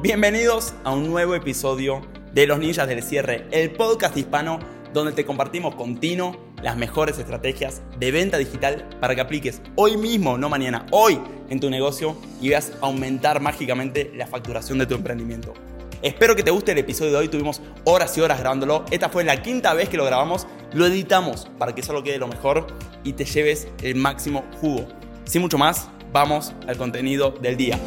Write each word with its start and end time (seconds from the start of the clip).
Bienvenidos 0.00 0.74
a 0.84 0.92
un 0.92 1.10
nuevo 1.10 1.34
episodio 1.34 2.02
de 2.32 2.46
Los 2.46 2.60
Ninjas 2.60 2.86
del 2.86 3.02
Cierre, 3.02 3.46
el 3.50 3.72
podcast 3.72 4.16
hispano 4.16 4.60
donde 4.94 5.10
te 5.10 5.26
compartimos 5.26 5.74
continuo 5.74 6.38
las 6.62 6.76
mejores 6.76 7.18
estrategias 7.18 7.82
de 7.98 8.12
venta 8.12 8.38
digital 8.38 8.88
para 9.00 9.16
que 9.16 9.22
apliques 9.22 9.60
hoy 9.74 9.96
mismo, 9.96 10.38
no 10.38 10.48
mañana, 10.48 10.86
hoy 10.92 11.18
en 11.50 11.58
tu 11.58 11.68
negocio 11.68 12.16
y 12.40 12.50
veas 12.50 12.70
aumentar 12.80 13.40
mágicamente 13.40 14.12
la 14.14 14.28
facturación 14.28 14.78
de 14.78 14.86
tu 14.86 14.94
emprendimiento. 14.94 15.52
Espero 16.00 16.36
que 16.36 16.44
te 16.44 16.52
guste 16.52 16.70
el 16.70 16.78
episodio 16.78 17.10
de 17.10 17.18
hoy, 17.18 17.28
tuvimos 17.28 17.60
horas 17.82 18.16
y 18.16 18.20
horas 18.20 18.38
grabándolo, 18.38 18.84
esta 18.92 19.08
fue 19.08 19.24
la 19.24 19.42
quinta 19.42 19.74
vez 19.74 19.88
que 19.88 19.96
lo 19.96 20.04
grabamos, 20.04 20.46
lo 20.74 20.86
editamos 20.86 21.50
para 21.58 21.74
que 21.74 21.82
solo 21.82 22.04
quede 22.04 22.18
lo 22.18 22.28
mejor 22.28 22.68
y 23.02 23.14
te 23.14 23.24
lleves 23.24 23.66
el 23.82 23.96
máximo 23.96 24.44
jugo. 24.60 24.86
Sin 25.24 25.42
mucho 25.42 25.58
más, 25.58 25.88
vamos 26.12 26.52
al 26.68 26.76
contenido 26.76 27.32
del 27.32 27.56
día. 27.56 27.80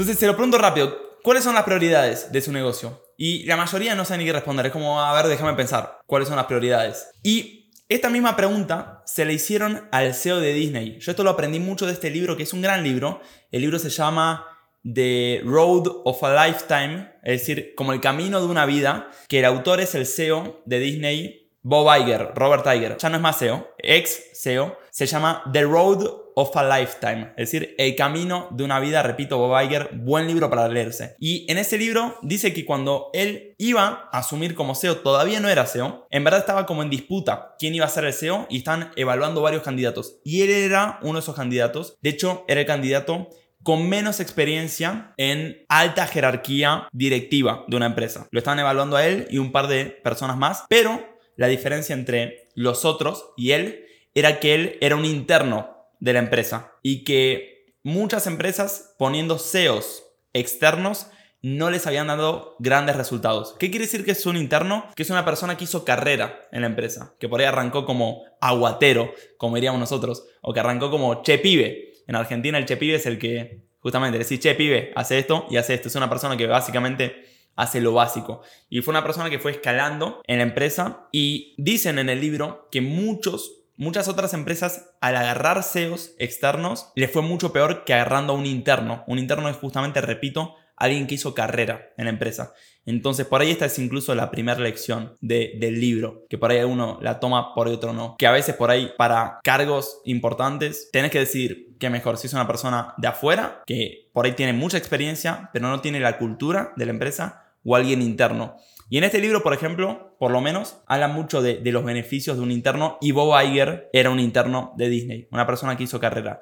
Entonces, 0.00 0.18
se 0.18 0.26
lo 0.26 0.32
pregunto 0.32 0.56
rápido. 0.56 1.18
¿Cuáles 1.22 1.44
son 1.44 1.54
las 1.54 1.64
prioridades 1.64 2.32
de 2.32 2.40
su 2.40 2.52
negocio? 2.52 3.04
Y 3.18 3.44
la 3.44 3.58
mayoría 3.58 3.94
no 3.94 4.06
saben 4.06 4.20
ni 4.20 4.24
qué 4.24 4.32
responder. 4.32 4.64
Es 4.64 4.72
como, 4.72 4.98
a 4.98 5.12
ver, 5.12 5.26
déjame 5.26 5.52
pensar. 5.52 5.98
¿Cuáles 6.06 6.26
son 6.26 6.38
las 6.38 6.46
prioridades? 6.46 7.10
Y 7.22 7.70
esta 7.86 8.08
misma 8.08 8.34
pregunta 8.34 9.02
se 9.04 9.26
le 9.26 9.34
hicieron 9.34 9.90
al 9.92 10.14
CEO 10.14 10.40
de 10.40 10.54
Disney. 10.54 10.98
Yo 11.00 11.10
esto 11.10 11.22
lo 11.22 11.28
aprendí 11.28 11.60
mucho 11.60 11.84
de 11.84 11.92
este 11.92 12.08
libro, 12.08 12.34
que 12.34 12.44
es 12.44 12.54
un 12.54 12.62
gran 12.62 12.82
libro. 12.82 13.20
El 13.50 13.60
libro 13.60 13.78
se 13.78 13.90
llama 13.90 14.46
The 14.90 15.42
Road 15.44 15.88
of 16.06 16.24
a 16.24 16.46
Lifetime, 16.46 17.12
es 17.22 17.40
decir, 17.40 17.74
como 17.76 17.92
el 17.92 18.00
camino 18.00 18.40
de 18.40 18.46
una 18.46 18.64
vida, 18.64 19.10
que 19.28 19.40
el 19.40 19.44
autor 19.44 19.82
es 19.82 19.94
el 19.94 20.06
CEO 20.06 20.62
de 20.64 20.78
Disney, 20.78 21.50
Bob 21.60 21.94
Iger, 21.94 22.30
Robert 22.34 22.64
Iger, 22.66 22.96
ya 22.96 23.10
no 23.10 23.16
es 23.16 23.22
más 23.22 23.38
CEO, 23.38 23.68
ex 23.76 24.18
CEO, 24.32 24.78
se 24.90 25.04
llama 25.04 25.42
The 25.52 25.64
Road 25.64 26.29
of 26.40 26.56
a 26.56 26.78
Lifetime, 26.78 27.32
es 27.36 27.50
decir, 27.50 27.74
el 27.76 27.94
camino 27.94 28.48
de 28.52 28.64
una 28.64 28.80
vida, 28.80 29.02
repito, 29.02 29.38
Bob 29.38 29.60
Iger, 29.62 29.90
buen 29.92 30.26
libro 30.26 30.48
para 30.48 30.68
leerse. 30.68 31.16
Y 31.18 31.50
en 31.50 31.58
ese 31.58 31.76
libro 31.78 32.16
dice 32.22 32.54
que 32.54 32.64
cuando 32.64 33.10
él 33.12 33.54
iba 33.58 34.08
a 34.10 34.18
asumir 34.18 34.54
como 34.54 34.74
CEO, 34.74 34.98
todavía 34.98 35.40
no 35.40 35.48
era 35.48 35.66
CEO, 35.66 36.06
en 36.10 36.24
verdad 36.24 36.40
estaba 36.40 36.66
como 36.66 36.82
en 36.82 36.90
disputa 36.90 37.54
quién 37.58 37.74
iba 37.74 37.86
a 37.86 37.90
ser 37.90 38.04
el 38.04 38.14
CEO 38.14 38.46
y 38.48 38.58
están 38.58 38.90
evaluando 38.96 39.42
varios 39.42 39.62
candidatos. 39.62 40.18
Y 40.24 40.42
él 40.42 40.50
era 40.50 40.98
uno 41.02 41.14
de 41.14 41.20
esos 41.20 41.36
candidatos, 41.36 41.96
de 42.00 42.10
hecho, 42.10 42.44
era 42.48 42.60
el 42.60 42.66
candidato 42.66 43.28
con 43.62 43.88
menos 43.88 44.20
experiencia 44.20 45.12
en 45.18 45.64
alta 45.68 46.06
jerarquía 46.06 46.88
directiva 46.92 47.64
de 47.68 47.76
una 47.76 47.86
empresa. 47.86 48.26
Lo 48.30 48.38
estaban 48.38 48.58
evaluando 48.58 48.96
a 48.96 49.06
él 49.06 49.26
y 49.30 49.38
un 49.38 49.52
par 49.52 49.68
de 49.68 49.84
personas 49.84 50.38
más, 50.38 50.64
pero 50.68 51.06
la 51.36 51.46
diferencia 51.46 51.94
entre 51.94 52.48
los 52.54 52.84
otros 52.84 53.26
y 53.36 53.52
él 53.52 53.84
era 54.14 54.40
que 54.40 54.54
él 54.54 54.78
era 54.80 54.96
un 54.96 55.04
interno 55.04 55.79
de 56.00 56.12
la 56.12 56.18
empresa 56.18 56.72
y 56.82 57.04
que 57.04 57.66
muchas 57.82 58.26
empresas 58.26 58.94
poniendo 58.98 59.38
CEOs 59.38 60.04
externos 60.32 61.06
no 61.42 61.70
les 61.70 61.86
habían 61.86 62.08
dado 62.08 62.56
grandes 62.58 62.96
resultados. 62.96 63.54
¿Qué 63.58 63.70
quiere 63.70 63.86
decir 63.86 64.04
que 64.04 64.10
es 64.10 64.26
un 64.26 64.36
interno? 64.36 64.86
Que 64.94 65.02
es 65.02 65.10
una 65.10 65.24
persona 65.24 65.56
que 65.56 65.64
hizo 65.64 65.84
carrera 65.84 66.48
en 66.52 66.60
la 66.60 66.66
empresa, 66.66 67.14
que 67.18 67.28
por 67.28 67.40
ahí 67.40 67.46
arrancó 67.46 67.86
como 67.86 68.24
aguatero, 68.40 69.14
como 69.38 69.54
diríamos 69.54 69.80
nosotros, 69.80 70.26
o 70.42 70.52
que 70.52 70.60
arrancó 70.60 70.90
como 70.90 71.22
che 71.22 71.38
pibe. 71.38 71.94
En 72.06 72.16
Argentina 72.16 72.58
el 72.58 72.66
che 72.66 72.76
pibe 72.76 72.96
es 72.96 73.06
el 73.06 73.18
que 73.18 73.62
justamente 73.78 74.18
decís 74.18 74.40
che 74.40 74.54
pibe, 74.54 74.92
hace 74.94 75.18
esto 75.18 75.46
y 75.50 75.56
hace 75.56 75.74
esto. 75.74 75.88
Es 75.88 75.94
una 75.94 76.10
persona 76.10 76.36
que 76.36 76.46
básicamente 76.46 77.24
hace 77.56 77.80
lo 77.80 77.94
básico. 77.94 78.42
Y 78.68 78.82
fue 78.82 78.92
una 78.92 79.02
persona 79.02 79.30
que 79.30 79.38
fue 79.38 79.52
escalando 79.52 80.20
en 80.26 80.38
la 80.38 80.44
empresa 80.44 81.08
y 81.10 81.54
dicen 81.56 81.98
en 81.98 82.10
el 82.10 82.20
libro 82.20 82.68
que 82.70 82.82
muchos 82.82 83.59
Muchas 83.80 84.08
otras 84.08 84.34
empresas 84.34 84.90
al 85.00 85.16
agarrar 85.16 85.62
CEOs 85.62 86.12
externos 86.18 86.92
les 86.96 87.10
fue 87.10 87.22
mucho 87.22 87.50
peor 87.50 87.86
que 87.86 87.94
agarrando 87.94 88.34
a 88.34 88.36
un 88.36 88.44
interno. 88.44 89.04
Un 89.06 89.18
interno 89.18 89.48
es 89.48 89.56
justamente, 89.56 90.02
repito, 90.02 90.54
alguien 90.76 91.06
que 91.06 91.14
hizo 91.14 91.32
carrera 91.32 91.88
en 91.96 92.04
la 92.04 92.10
empresa. 92.10 92.52
Entonces 92.84 93.24
por 93.24 93.40
ahí 93.40 93.50
esta 93.50 93.64
es 93.64 93.78
incluso 93.78 94.14
la 94.14 94.30
primera 94.30 94.60
lección 94.60 95.14
del 95.22 95.80
libro, 95.80 96.26
que 96.28 96.36
por 96.36 96.50
ahí 96.50 96.62
uno 96.62 96.98
la 97.00 97.20
toma, 97.20 97.54
por 97.54 97.68
otro 97.68 97.94
no. 97.94 98.16
Que 98.18 98.26
a 98.26 98.32
veces 98.32 98.54
por 98.54 98.70
ahí 98.70 98.92
para 98.98 99.40
cargos 99.42 100.02
importantes 100.04 100.90
tenés 100.92 101.10
que 101.10 101.20
decir 101.20 101.78
que 101.80 101.88
mejor 101.88 102.18
si 102.18 102.26
es 102.26 102.34
una 102.34 102.46
persona 102.46 102.92
de 102.98 103.08
afuera, 103.08 103.62
que 103.64 104.10
por 104.12 104.26
ahí 104.26 104.32
tiene 104.32 104.52
mucha 104.52 104.76
experiencia, 104.76 105.48
pero 105.54 105.68
no 105.68 105.80
tiene 105.80 106.00
la 106.00 106.18
cultura 106.18 106.74
de 106.76 106.84
la 106.84 106.90
empresa, 106.90 107.50
o 107.64 107.76
alguien 107.76 108.02
interno. 108.02 108.56
Y 108.92 108.98
en 108.98 109.04
este 109.04 109.20
libro, 109.20 109.44
por 109.44 109.54
ejemplo, 109.54 110.16
por 110.18 110.32
lo 110.32 110.40
menos, 110.40 110.82
habla 110.88 111.06
mucho 111.06 111.42
de, 111.42 111.60
los 111.64 111.84
beneficios 111.84 112.36
de 112.36 112.42
un 112.42 112.50
interno 112.50 112.98
y 113.00 113.12
Bob 113.12 113.40
Iger 113.40 113.88
era 113.92 114.10
un 114.10 114.18
interno 114.18 114.74
de 114.76 114.88
Disney, 114.88 115.28
una 115.30 115.46
persona 115.46 115.76
que 115.76 115.84
hizo 115.84 116.00
carrera. 116.00 116.40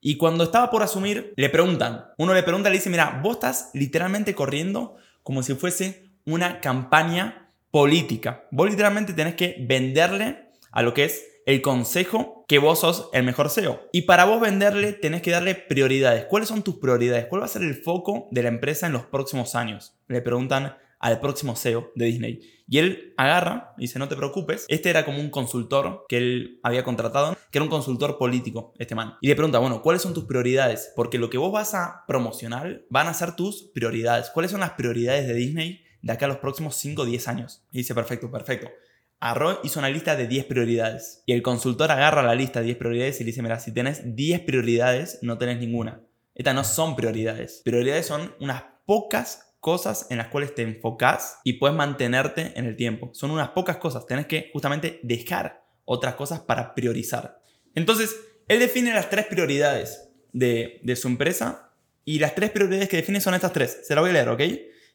Y 0.00 0.16
cuando 0.16 0.44
estaba 0.44 0.70
por 0.70 0.82
asumir, 0.82 1.34
le 1.36 1.50
preguntan, 1.50 2.06
uno 2.16 2.32
le 2.32 2.42
pregunta, 2.42 2.70
le 2.70 2.76
dice, 2.76 2.88
mira, 2.88 3.20
vos 3.22 3.34
estás 3.34 3.70
literalmente 3.74 4.34
corriendo 4.34 4.96
como 5.22 5.42
si 5.42 5.54
fuese 5.54 6.14
una 6.24 6.60
campaña 6.60 7.50
política. 7.70 8.46
Vos 8.50 8.70
literalmente 8.70 9.12
tenés 9.12 9.34
que 9.34 9.56
venderle 9.60 10.48
a 10.72 10.80
lo 10.80 10.94
que 10.94 11.04
es 11.04 11.26
el 11.44 11.60
consejo 11.60 12.46
que 12.48 12.58
vos 12.58 12.80
sos 12.80 13.10
el 13.12 13.24
mejor 13.24 13.50
SEO. 13.50 13.82
Y 13.92 14.02
para 14.02 14.24
vos 14.24 14.40
venderle 14.40 14.94
tenés 14.94 15.20
que 15.20 15.30
darle 15.30 15.54
prioridades. 15.54 16.24
¿Cuáles 16.24 16.48
son 16.48 16.62
tus 16.62 16.78
prioridades? 16.78 17.26
¿Cuál 17.26 17.42
va 17.42 17.46
a 17.46 17.48
ser 17.48 17.62
el 17.62 17.74
foco 17.74 18.28
de 18.30 18.42
la 18.42 18.48
empresa 18.48 18.86
en 18.86 18.94
los 18.94 19.04
próximos 19.04 19.54
años? 19.54 19.94
Le 20.08 20.22
preguntan 20.22 20.74
al 21.02 21.20
próximo 21.20 21.56
SEO 21.56 21.90
de 21.96 22.06
Disney. 22.06 22.40
Y 22.68 22.78
él 22.78 23.12
agarra 23.18 23.74
y 23.76 23.82
dice, 23.82 23.98
no 23.98 24.08
te 24.08 24.16
preocupes, 24.16 24.64
este 24.68 24.88
era 24.88 25.04
como 25.04 25.18
un 25.18 25.30
consultor 25.30 26.06
que 26.08 26.16
él 26.16 26.60
había 26.62 26.84
contratado, 26.84 27.36
que 27.50 27.58
era 27.58 27.64
un 27.64 27.68
consultor 27.68 28.16
político, 28.16 28.72
este 28.78 28.94
man. 28.94 29.16
Y 29.20 29.28
le 29.28 29.34
pregunta, 29.34 29.58
bueno, 29.58 29.82
¿cuáles 29.82 30.00
son 30.00 30.14
tus 30.14 30.24
prioridades? 30.24 30.92
Porque 30.96 31.18
lo 31.18 31.28
que 31.28 31.38
vos 31.38 31.52
vas 31.52 31.74
a 31.74 32.04
promocionar 32.06 32.84
van 32.88 33.08
a 33.08 33.14
ser 33.14 33.34
tus 33.36 33.64
prioridades. 33.74 34.30
¿Cuáles 34.30 34.52
son 34.52 34.60
las 34.60 34.70
prioridades 34.70 35.26
de 35.26 35.34
Disney 35.34 35.84
de 36.00 36.12
acá 36.12 36.26
a 36.26 36.28
los 36.28 36.38
próximos 36.38 36.76
5 36.76 37.02
o 37.02 37.04
10 37.04 37.28
años? 37.28 37.66
Y 37.72 37.78
dice, 37.78 37.94
perfecto, 37.94 38.30
perfecto. 38.30 38.70
Arroy 39.18 39.56
hizo 39.64 39.80
una 39.80 39.90
lista 39.90 40.14
de 40.14 40.28
10 40.28 40.44
prioridades. 40.46 41.24
Y 41.26 41.32
el 41.32 41.42
consultor 41.42 41.90
agarra 41.90 42.22
la 42.22 42.36
lista 42.36 42.60
de 42.60 42.66
10 42.66 42.78
prioridades 42.78 43.20
y 43.20 43.24
le 43.24 43.30
dice, 43.30 43.42
mira, 43.42 43.58
si 43.58 43.74
tenés 43.74 44.14
10 44.16 44.40
prioridades, 44.42 45.18
no 45.22 45.36
tenés 45.36 45.58
ninguna. 45.58 46.00
Estas 46.34 46.54
no 46.54 46.62
son 46.64 46.94
prioridades. 46.94 47.60
Prioridades 47.64 48.06
son 48.06 48.34
unas 48.40 48.62
pocas 48.86 49.51
cosas 49.62 50.08
en 50.10 50.18
las 50.18 50.26
cuales 50.26 50.56
te 50.56 50.62
enfocas 50.62 51.38
y 51.44 51.54
puedes 51.54 51.76
mantenerte 51.76 52.52
en 52.56 52.66
el 52.66 52.74
tiempo. 52.74 53.10
Son 53.14 53.30
unas 53.30 53.50
pocas 53.50 53.76
cosas. 53.76 54.06
Tenés 54.06 54.26
que 54.26 54.50
justamente 54.52 54.98
dejar 55.04 55.64
otras 55.84 56.16
cosas 56.16 56.40
para 56.40 56.74
priorizar. 56.74 57.40
Entonces, 57.76 58.16
él 58.48 58.58
define 58.58 58.92
las 58.92 59.08
tres 59.08 59.24
prioridades 59.26 60.10
de, 60.32 60.80
de 60.82 60.96
su 60.96 61.06
empresa 61.06 61.70
y 62.04 62.18
las 62.18 62.34
tres 62.34 62.50
prioridades 62.50 62.88
que 62.88 62.96
define 62.96 63.20
son 63.20 63.34
estas 63.34 63.52
tres. 63.52 63.78
Se 63.84 63.94
las 63.94 64.02
voy 64.02 64.10
a 64.10 64.14
leer, 64.14 64.28
¿ok? 64.30 64.42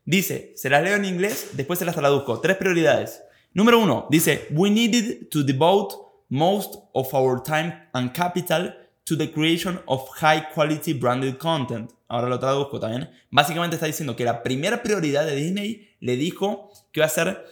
Dice, 0.03 0.51
se 0.57 0.69
las 0.69 0.84
leo 0.84 0.97
en 0.97 1.05
inglés, 1.05 1.51
después 1.53 1.79
se 1.79 1.85
las 1.85 1.95
traduzco. 1.95 2.41
Tres 2.41 2.57
prioridades. 2.57 3.23
Número 3.53 3.79
uno, 3.79 4.07
dice, 4.11 4.47
we 4.51 4.69
needed 4.69 5.29
to 5.29 5.44
devote 5.44 5.95
most 6.28 6.75
of 6.94 7.13
our 7.13 7.41
time 7.41 7.88
and 7.94 8.11
capital 8.11 8.73
to 9.07 9.18
the 9.18 9.31
creation 9.31 9.79
of 9.85 10.09
high 10.19 10.50
quality 10.53 10.94
branded 10.94 11.38
content. 11.38 11.91
Ahora 12.09 12.28
lo 12.28 12.40
traduzco 12.40 12.78
también. 12.79 13.09
Básicamente 13.31 13.75
está 13.78 13.85
diciendo 13.85 14.18
que 14.18 14.25
la 14.25 14.44
primera 14.44 14.84
prioridad 14.84 15.25
de 15.25 15.35
Disney 15.35 15.95
le 16.01 16.18
dijo 16.18 16.72
que 16.91 17.00
iba 17.00 17.06
a 17.06 17.09
ser 17.09 17.46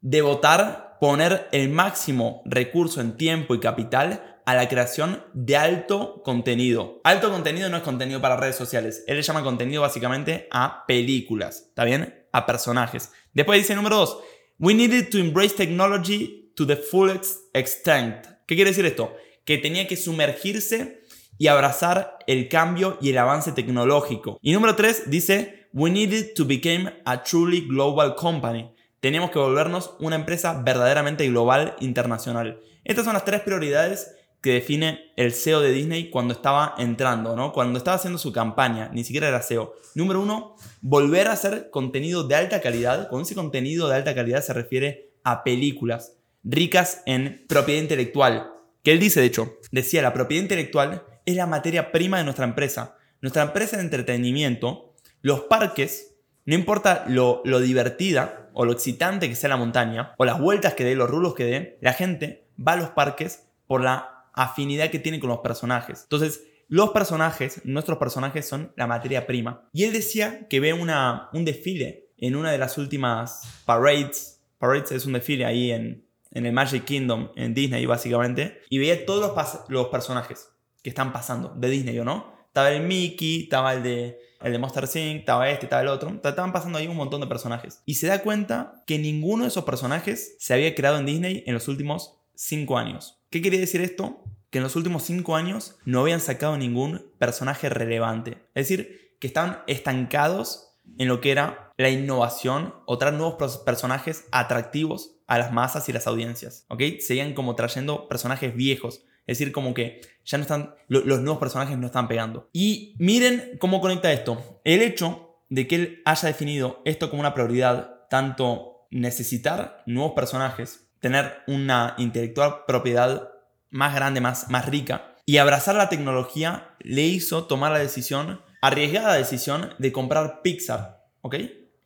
devotar, 0.00 0.96
poner 1.00 1.48
el 1.52 1.68
máximo 1.68 2.42
recurso 2.46 3.00
en 3.00 3.16
tiempo 3.16 3.54
y 3.54 3.60
capital 3.60 4.40
a 4.44 4.54
la 4.54 4.68
creación 4.68 5.22
de 5.34 5.56
alto 5.56 6.20
contenido. 6.24 7.00
Alto 7.04 7.30
contenido 7.30 7.68
no 7.68 7.76
es 7.76 7.82
contenido 7.84 8.20
para 8.20 8.36
redes 8.36 8.56
sociales. 8.56 9.04
Él 9.06 9.18
le 9.18 9.22
llama 9.22 9.44
contenido 9.44 9.82
básicamente 9.82 10.48
a 10.50 10.84
películas, 10.86 11.66
¿está 11.68 11.84
bien? 11.84 12.26
A 12.32 12.44
personajes. 12.44 13.12
Después 13.34 13.60
dice 13.60 13.76
número 13.76 13.96
dos, 13.96 14.18
we 14.58 14.74
needed 14.74 15.10
to 15.10 15.18
embrace 15.18 15.54
technology 15.54 16.52
to 16.56 16.66
the 16.66 16.76
fullest 16.76 17.54
extent. 17.54 18.26
¿Qué 18.46 18.56
quiere 18.56 18.70
decir 18.70 18.86
esto? 18.86 19.14
Que 19.48 19.56
tenía 19.56 19.86
que 19.86 19.96
sumergirse 19.96 21.00
y 21.38 21.46
abrazar 21.46 22.18
el 22.26 22.50
cambio 22.50 22.98
y 23.00 23.08
el 23.08 23.16
avance 23.16 23.50
tecnológico. 23.52 24.38
Y 24.42 24.52
número 24.52 24.76
3 24.76 25.04
dice, 25.08 25.70
we 25.72 25.90
needed 25.90 26.34
to 26.34 26.44
become 26.44 26.92
a 27.06 27.22
truly 27.22 27.62
global 27.62 28.14
company. 28.14 28.70
Teníamos 29.00 29.30
que 29.30 29.38
volvernos 29.38 29.94
una 30.00 30.16
empresa 30.16 30.60
verdaderamente 30.62 31.26
global 31.28 31.76
internacional. 31.80 32.60
Estas 32.84 33.06
son 33.06 33.14
las 33.14 33.24
tres 33.24 33.40
prioridades 33.40 34.14
que 34.42 34.52
define 34.52 35.12
el 35.16 35.32
SEO 35.32 35.60
de 35.62 35.72
Disney 35.72 36.10
cuando 36.10 36.34
estaba 36.34 36.74
entrando, 36.76 37.34
¿no? 37.34 37.54
Cuando 37.54 37.78
estaba 37.78 37.96
haciendo 37.96 38.18
su 38.18 38.32
campaña, 38.32 38.90
ni 38.92 39.02
siquiera 39.02 39.28
era 39.28 39.40
SEO. 39.40 39.76
Número 39.94 40.20
uno, 40.20 40.56
volver 40.82 41.26
a 41.28 41.32
hacer 41.32 41.70
contenido 41.70 42.28
de 42.28 42.34
alta 42.34 42.60
calidad. 42.60 43.08
Con 43.08 43.22
ese 43.22 43.34
contenido 43.34 43.88
de 43.88 43.96
alta 43.96 44.14
calidad 44.14 44.42
se 44.42 44.52
refiere 44.52 45.14
a 45.24 45.42
películas 45.42 46.18
ricas 46.44 47.02
en 47.06 47.44
propiedad 47.48 47.80
intelectual, 47.80 48.57
que 48.88 48.92
él 48.94 49.00
dice, 49.00 49.20
de 49.20 49.26
hecho, 49.26 49.58
decía, 49.70 50.00
la 50.00 50.14
propiedad 50.14 50.44
intelectual 50.44 51.04
es 51.26 51.36
la 51.36 51.46
materia 51.46 51.92
prima 51.92 52.16
de 52.16 52.24
nuestra 52.24 52.46
empresa. 52.46 52.96
Nuestra 53.20 53.42
empresa 53.42 53.76
de 53.76 53.82
entretenimiento, 53.82 54.94
los 55.20 55.40
parques, 55.40 56.14
no 56.46 56.54
importa 56.54 57.04
lo, 57.06 57.42
divertida 57.60 58.48
o 58.54 58.64
lo 58.64 58.72
excitante 58.72 59.28
que 59.28 59.36
sea 59.36 59.50
la 59.50 59.58
montaña, 59.58 60.14
o 60.16 60.24
las 60.24 60.40
vueltas 60.40 60.72
que 60.72 60.84
dé, 60.84 60.94
los 60.94 61.10
rulos 61.10 61.34
que 61.34 61.44
dé, 61.44 61.78
la 61.82 61.92
gente 61.92 62.48
va 62.58 62.72
a 62.72 62.76
los 62.76 62.88
parques 62.88 63.50
por 63.66 63.82
la 63.82 64.24
afinidad 64.32 64.88
que 64.88 64.98
tiene 64.98 65.20
con 65.20 65.28
los 65.28 65.40
personajes. 65.40 66.04
Entonces, 66.04 66.44
los 66.66 66.88
personajes, 66.88 67.60
nuestros 67.66 67.98
personajes 67.98 68.48
son 68.48 68.72
la 68.74 68.86
materia 68.86 69.26
prima. 69.26 69.68
Y 69.74 69.84
él 69.84 69.92
decía 69.92 70.48
que 70.48 70.60
ve 70.60 70.72
una, 70.72 71.28
un 71.34 71.44
desfile 71.44 72.08
en 72.16 72.36
una 72.36 72.52
de 72.52 72.56
las 72.56 72.78
últimas 72.78 73.42
parades. 73.66 74.40
Parades 74.56 74.92
es 74.92 75.04
un 75.04 75.12
desfile 75.12 75.44
ahí 75.44 75.72
en, 75.72 76.07
en 76.30 76.46
el 76.46 76.52
Magic 76.52 76.84
Kingdom, 76.84 77.30
en 77.36 77.54
Disney 77.54 77.86
básicamente. 77.86 78.60
Y 78.68 78.78
veía 78.78 79.04
todos 79.06 79.32
los, 79.68 79.88
personajes 79.88 80.50
que 80.82 80.90
están 80.90 81.12
pasando 81.12 81.54
de 81.56 81.70
Disney, 81.70 81.98
¿o 81.98 82.04
no? 82.04 82.32
Estaba 82.46 82.70
el 82.70 82.82
Mickey, 82.82 83.44
estaba 83.44 83.74
el 83.74 83.82
de, 83.82 84.18
el 84.40 84.52
de 84.52 84.58
Monster 84.58 84.84
Inc., 84.84 85.20
estaba 85.20 85.50
este, 85.50 85.66
estaba 85.66 85.82
el 85.82 85.88
otro. 85.88 86.10
Estaban 86.10 86.52
pasando 86.52 86.78
ahí 86.78 86.86
un 86.86 86.96
montón 86.96 87.20
de 87.20 87.26
personajes. 87.26 87.82
Y 87.84 87.94
se 87.94 88.06
da 88.06 88.22
cuenta 88.22 88.82
que 88.86 88.98
ninguno 88.98 89.44
de 89.44 89.48
esos 89.48 89.64
personajes 89.64 90.36
se 90.38 90.54
había 90.54 90.74
creado 90.74 90.98
en 90.98 91.06
Disney 91.06 91.44
en 91.46 91.54
los 91.54 91.68
últimos 91.68 92.16
5 92.34 92.78
años. 92.78 93.18
¿Qué 93.30 93.42
quiere 93.42 93.58
decir 93.58 93.80
esto? 93.80 94.24
Que 94.50 94.58
en 94.58 94.64
los 94.64 94.76
últimos 94.76 95.02
5 95.04 95.36
años 95.36 95.76
no 95.84 96.00
habían 96.00 96.20
sacado 96.20 96.56
ningún 96.56 97.10
personaje 97.18 97.68
relevante. 97.68 98.38
Es 98.54 98.68
decir, 98.68 99.14
que 99.20 99.26
estaban 99.26 99.62
estancados 99.66 100.68
en 100.98 101.08
lo 101.08 101.20
que 101.20 101.30
era 101.30 101.72
la 101.76 101.90
innovación 101.90 102.74
o 102.86 102.98
traer 102.98 103.14
nuevos 103.14 103.58
personajes 103.58 104.26
atractivos 104.32 105.17
a 105.28 105.38
las 105.38 105.52
masas 105.52 105.88
y 105.88 105.92
las 105.92 106.08
audiencias. 106.08 106.64
¿Ok? 106.68 106.82
Seguían 107.00 107.34
como 107.34 107.54
trayendo 107.54 108.08
personajes 108.08 108.54
viejos. 108.56 109.04
Es 109.26 109.38
decir, 109.38 109.52
como 109.52 109.74
que 109.74 110.00
ya 110.24 110.38
no 110.38 110.42
están, 110.42 110.74
los 110.88 111.20
nuevos 111.20 111.38
personajes 111.38 111.78
no 111.78 111.86
están 111.86 112.08
pegando. 112.08 112.48
Y 112.52 112.96
miren 112.98 113.56
cómo 113.60 113.80
conecta 113.80 114.10
esto. 114.10 114.60
El 114.64 114.82
hecho 114.82 115.36
de 115.50 115.68
que 115.68 115.74
él 115.76 116.02
haya 116.04 116.28
definido 116.28 116.82
esto 116.84 117.10
como 117.10 117.20
una 117.20 117.34
prioridad, 117.34 118.06
tanto 118.10 118.86
necesitar 118.90 119.82
nuevos 119.86 120.12
personajes, 120.12 120.88
tener 120.98 121.42
una 121.46 121.94
intelectual 121.98 122.64
propiedad 122.66 123.30
más 123.70 123.94
grande, 123.94 124.20
más, 124.20 124.48
más 124.50 124.66
rica, 124.66 125.14
y 125.26 125.36
abrazar 125.36 125.74
la 125.74 125.90
tecnología 125.90 126.74
le 126.80 127.02
hizo 127.02 127.44
tomar 127.44 127.70
la 127.72 127.78
decisión, 127.78 128.40
arriesgada 128.62 129.12
decisión, 129.12 129.74
de 129.78 129.92
comprar 129.92 130.40
Pixar. 130.40 131.06
¿Ok? 131.20 131.34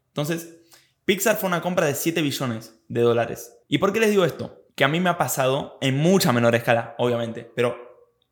Entonces, 0.08 0.61
Pixar 1.12 1.36
fue 1.36 1.48
una 1.48 1.60
compra 1.60 1.84
de 1.84 1.94
7 1.94 2.22
billones 2.22 2.80
de 2.88 3.02
dólares. 3.02 3.58
¿Y 3.68 3.76
por 3.76 3.92
qué 3.92 4.00
les 4.00 4.08
digo 4.08 4.24
esto? 4.24 4.62
que 4.74 4.84
a 4.84 4.88
mí 4.88 5.00
me 5.00 5.10
ha 5.10 5.18
pasado 5.18 5.76
en 5.80 5.98
mucha 5.98 6.32
menor 6.32 6.54
escala, 6.54 6.94
obviamente, 6.98 7.50
pero 7.54 7.76